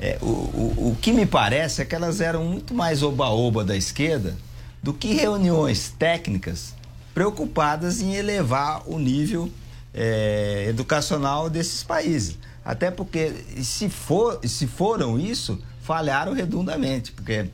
[0.00, 3.76] é, o, o, o que me parece é que elas eram muito mais oba-oba da
[3.76, 4.36] esquerda
[4.82, 6.74] do que reuniões técnicas
[7.14, 9.50] preocupadas em elevar o nível
[9.94, 12.36] é, educacional desses países.
[12.64, 13.32] Até porque,
[13.62, 17.46] se, for, se foram isso, falharam redundamente, porque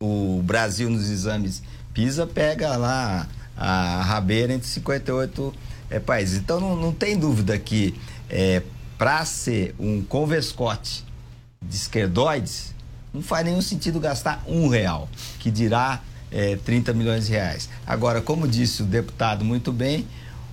[0.00, 5.54] o Brasil nos exames PISA pega lá a rabeira entre 58
[5.88, 6.38] é, países.
[6.38, 7.94] Então não, não tem dúvida que
[8.28, 8.62] é,
[8.98, 11.04] para ser um converscote
[11.68, 12.74] de esquerdoides,
[13.12, 15.08] não faz nenhum sentido gastar um real,
[15.38, 16.00] que dirá
[16.30, 17.68] é, 30 milhões de reais.
[17.86, 20.06] Agora, como disse o deputado muito bem,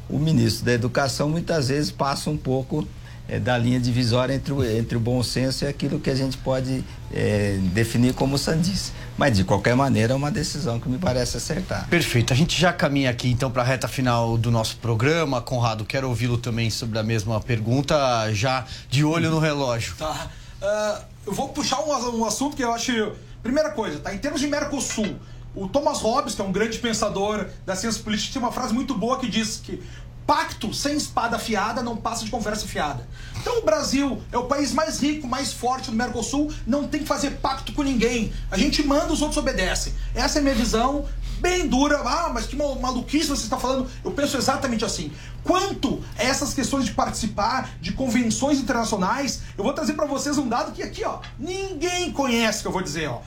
[0.08, 2.88] o ministro da Educação muitas vezes passa um pouco
[3.28, 6.38] é, da linha divisória entre o, entre o bom senso e aquilo que a gente
[6.38, 8.92] pode é, definir como sandice.
[9.18, 11.88] Mas, de qualquer maneira, é uma decisão que me parece acertar.
[11.88, 12.34] Perfeito.
[12.34, 15.42] A gente já caminha aqui, então, para a reta final do nosso programa.
[15.42, 17.96] Conrado, quero ouvi-lo também sobre a mesma pergunta,
[18.34, 19.96] já de olho no relógio.
[19.98, 20.30] Tá.
[20.62, 23.14] Uh, eu vou puxar um, um assunto que eu acho.
[23.42, 24.14] Primeira coisa, tá?
[24.14, 25.16] Em termos de Mercosul,
[25.56, 28.94] o Thomas Hobbes, que é um grande pensador da ciência política, tem uma frase muito
[28.94, 29.82] boa que diz que
[30.26, 33.06] Pacto sem espada afiada não passa de conversa fiada.
[33.42, 37.06] Então o Brasil é o país mais rico, mais forte do Mercosul, não tem que
[37.06, 38.32] fazer pacto com ninguém.
[38.50, 39.94] A gente manda, os outros obedecem.
[40.16, 41.06] Essa é a minha visão,
[41.42, 42.00] bem dura.
[42.06, 43.90] Ah, mas que maluquice você está falando.
[44.04, 45.12] Eu penso exatamente assim.
[45.44, 50.48] Quanto a essas questões de participar de convenções internacionais, eu vou trazer para vocês um
[50.48, 53.22] dado que aqui, ó, ninguém conhece, que eu vou dizer, ó.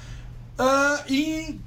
[0.57, 1.61] Uh, e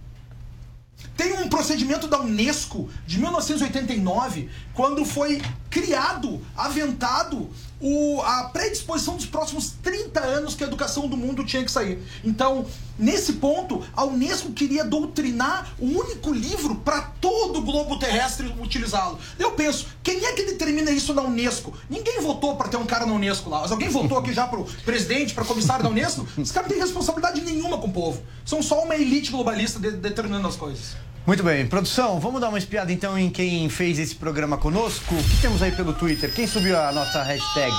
[1.17, 7.49] tem um procedimento da Unesco de 1989, quando foi criado, aventado
[7.81, 11.99] o, a predisposição dos próximos 30 anos que a educação do mundo tinha que sair.
[12.23, 12.65] Então,
[12.97, 19.19] nesse ponto, a Unesco queria doutrinar o único livro para todo o globo terrestre utilizá-lo.
[19.37, 21.73] Eu penso, quem é que determina isso na Unesco?
[21.89, 23.61] Ninguém votou para ter um cara na Unesco lá.
[23.61, 26.27] Mas alguém votou aqui já para o presidente, para comissário da Unesco?
[26.37, 28.21] Os caras não têm responsabilidade nenhuma com o povo.
[28.45, 30.95] São só uma elite globalista de, determinando as coisas.
[31.25, 35.13] Muito bem, produção, vamos dar uma espiada então em quem fez esse programa conosco.
[35.13, 36.33] O que temos aí pelo Twitter?
[36.33, 37.73] Quem subiu a nossa hashtag?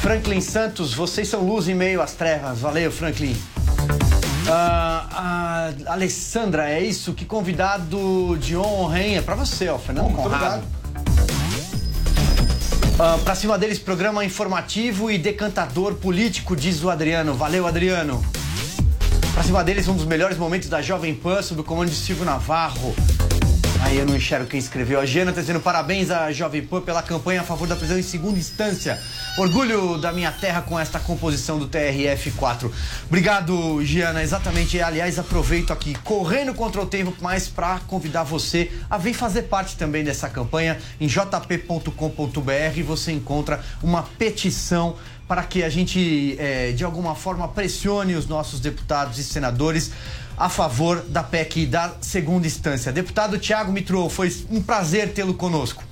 [0.00, 2.60] Franklin Santos, vocês são luz em meio às trevas.
[2.60, 3.36] Valeu, Franklin.
[4.42, 7.12] Uh, a Alessandra, é isso?
[7.14, 9.16] Que convidado de honra, hein?
[9.16, 10.64] É pra você, ó, Fernando Bom, Conrado.
[12.94, 17.34] Uh, pra cima deles, programa informativo e decantador político, diz o Adriano.
[17.34, 18.22] Valeu, Adriano.
[19.32, 22.24] Pra cima deles, um dos melhores momentos da Jovem Pan, sob o comando de Silvio
[22.24, 22.94] Navarro.
[23.82, 25.00] Aí eu não enxergo quem escreveu.
[25.00, 28.02] A Giana tá dizendo parabéns à Jovem Pan pela campanha a favor da prisão em
[28.02, 28.98] segunda instância.
[29.36, 32.70] Orgulho da minha terra com esta composição do TRF4.
[33.06, 34.22] Obrigado, Giana.
[34.22, 34.80] Exatamente.
[34.80, 39.76] Aliás, aproveito aqui, correndo contra o tempo, mas para convidar você a vir fazer parte
[39.76, 40.78] também dessa campanha.
[41.00, 48.14] Em jp.com.br você encontra uma petição para que a gente, é, de alguma forma, pressione
[48.14, 49.90] os nossos deputados e senadores
[50.42, 52.90] a favor da PEC da segunda instância.
[52.90, 55.84] Deputado Tiago Mitrou, foi um prazer tê-lo conosco.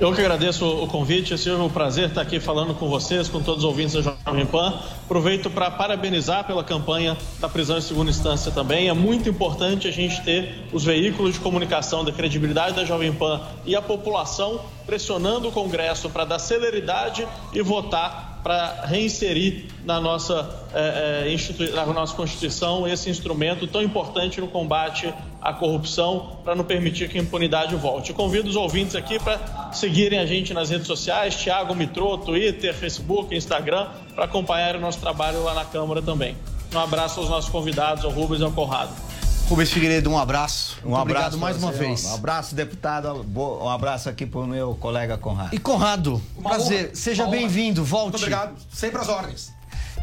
[0.00, 3.62] Eu que agradeço o convite, Silvio, um prazer estar aqui falando com vocês, com todos
[3.62, 4.80] os ouvintes da Jovem Pan.
[5.04, 8.88] Aproveito para parabenizar pela campanha da prisão em segunda instância também.
[8.88, 13.40] É muito importante a gente ter os veículos de comunicação da credibilidade da Jovem Pan
[13.64, 20.48] e a população pressionando o Congresso para dar celeridade e votar para reinserir na nossa,
[20.72, 26.62] é, é, na nossa Constituição esse instrumento tão importante no combate à corrupção, para não
[26.62, 28.10] permitir que a impunidade volte.
[28.10, 32.72] Eu convido os ouvintes aqui para seguirem a gente nas redes sociais, Tiago Mitrô, Twitter,
[32.72, 36.36] Facebook, Instagram, para acompanhar o nosso trabalho lá na Câmara também.
[36.72, 39.05] Um abraço aos nossos convidados, ao Rubens e ao Conrado.
[39.48, 40.76] Rubens Figueiredo, um abraço.
[40.84, 42.04] Um Muito abraço mais uma vez.
[42.04, 43.24] Um abraço, deputado.
[43.34, 45.54] Um abraço aqui para o meu colega Conrado.
[45.54, 46.86] E Conrado, uma prazer.
[46.86, 46.94] Honra.
[46.94, 47.84] Seja bem-vindo.
[47.84, 48.10] Volte.
[48.10, 48.56] Muito obrigado.
[48.72, 49.54] Sempre às ordens.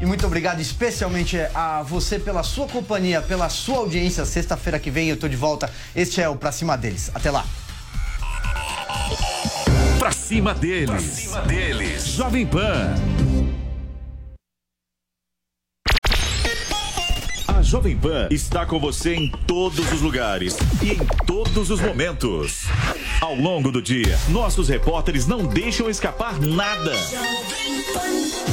[0.01, 4.25] E muito obrigado especialmente a você pela sua companhia, pela sua audiência.
[4.25, 5.69] Sexta-feira que vem eu tô de volta.
[5.93, 7.11] Este é o Pra Cima Deles.
[7.13, 7.45] Até lá.
[9.99, 10.89] Pra cima deles.
[10.89, 12.05] Pra cima deles.
[12.07, 12.95] Jovem Pan.
[17.73, 22.65] Jovem Pan está com você em todos os lugares e em todos os momentos.
[23.19, 26.93] Ao longo do dia, nossos repórteres não deixam escapar nada.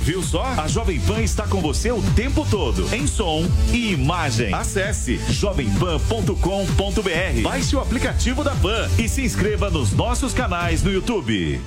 [0.00, 0.42] Viu só?
[0.42, 4.52] A Jovem Pan está com você o tempo todo, em som e imagem.
[4.54, 7.42] Acesse jovempan.com.br.
[7.42, 11.60] Baixe o aplicativo da Pan e se inscreva nos nossos canais no YouTube.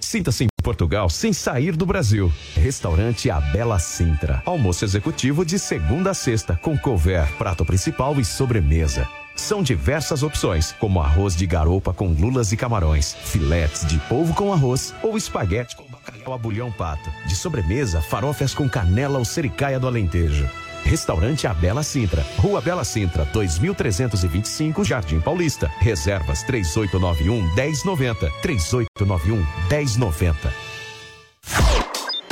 [0.00, 2.32] Sinta-se em Portugal sem sair do Brasil.
[2.54, 4.42] Restaurante A Bela Sintra.
[4.44, 9.08] Almoço executivo de segunda a sexta, com couvert, prato principal e sobremesa.
[9.42, 14.52] São diversas opções, como arroz de garopa com lulas e camarões, filetes de polvo com
[14.52, 17.10] arroz ou espaguete com bacalhau a bulhão pato.
[17.26, 20.48] De sobremesa, farofas com canela ou sericaia do Alentejo.
[20.84, 25.68] Restaurante A Bela Sintra, Rua Bela Sintra, 2325, Jardim Paulista.
[25.80, 30.54] Reservas 3891 1090, 3891 1090.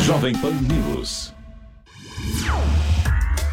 [0.05, 1.35] Jovem Pan News.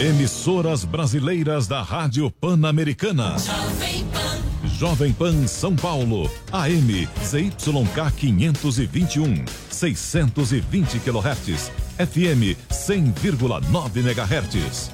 [0.00, 3.36] Emissoras brasileiras da Rádio Pan-Americana.
[4.64, 14.93] Jovem Pan São Paulo, AM ZYK 521, 620 kHz, FM 100,9 MHz.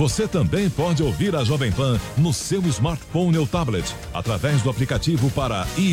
[0.00, 3.84] Você também pode ouvir a Jovem Pan no seu smartphone ou tablet
[4.14, 5.88] através do aplicativo para iOS.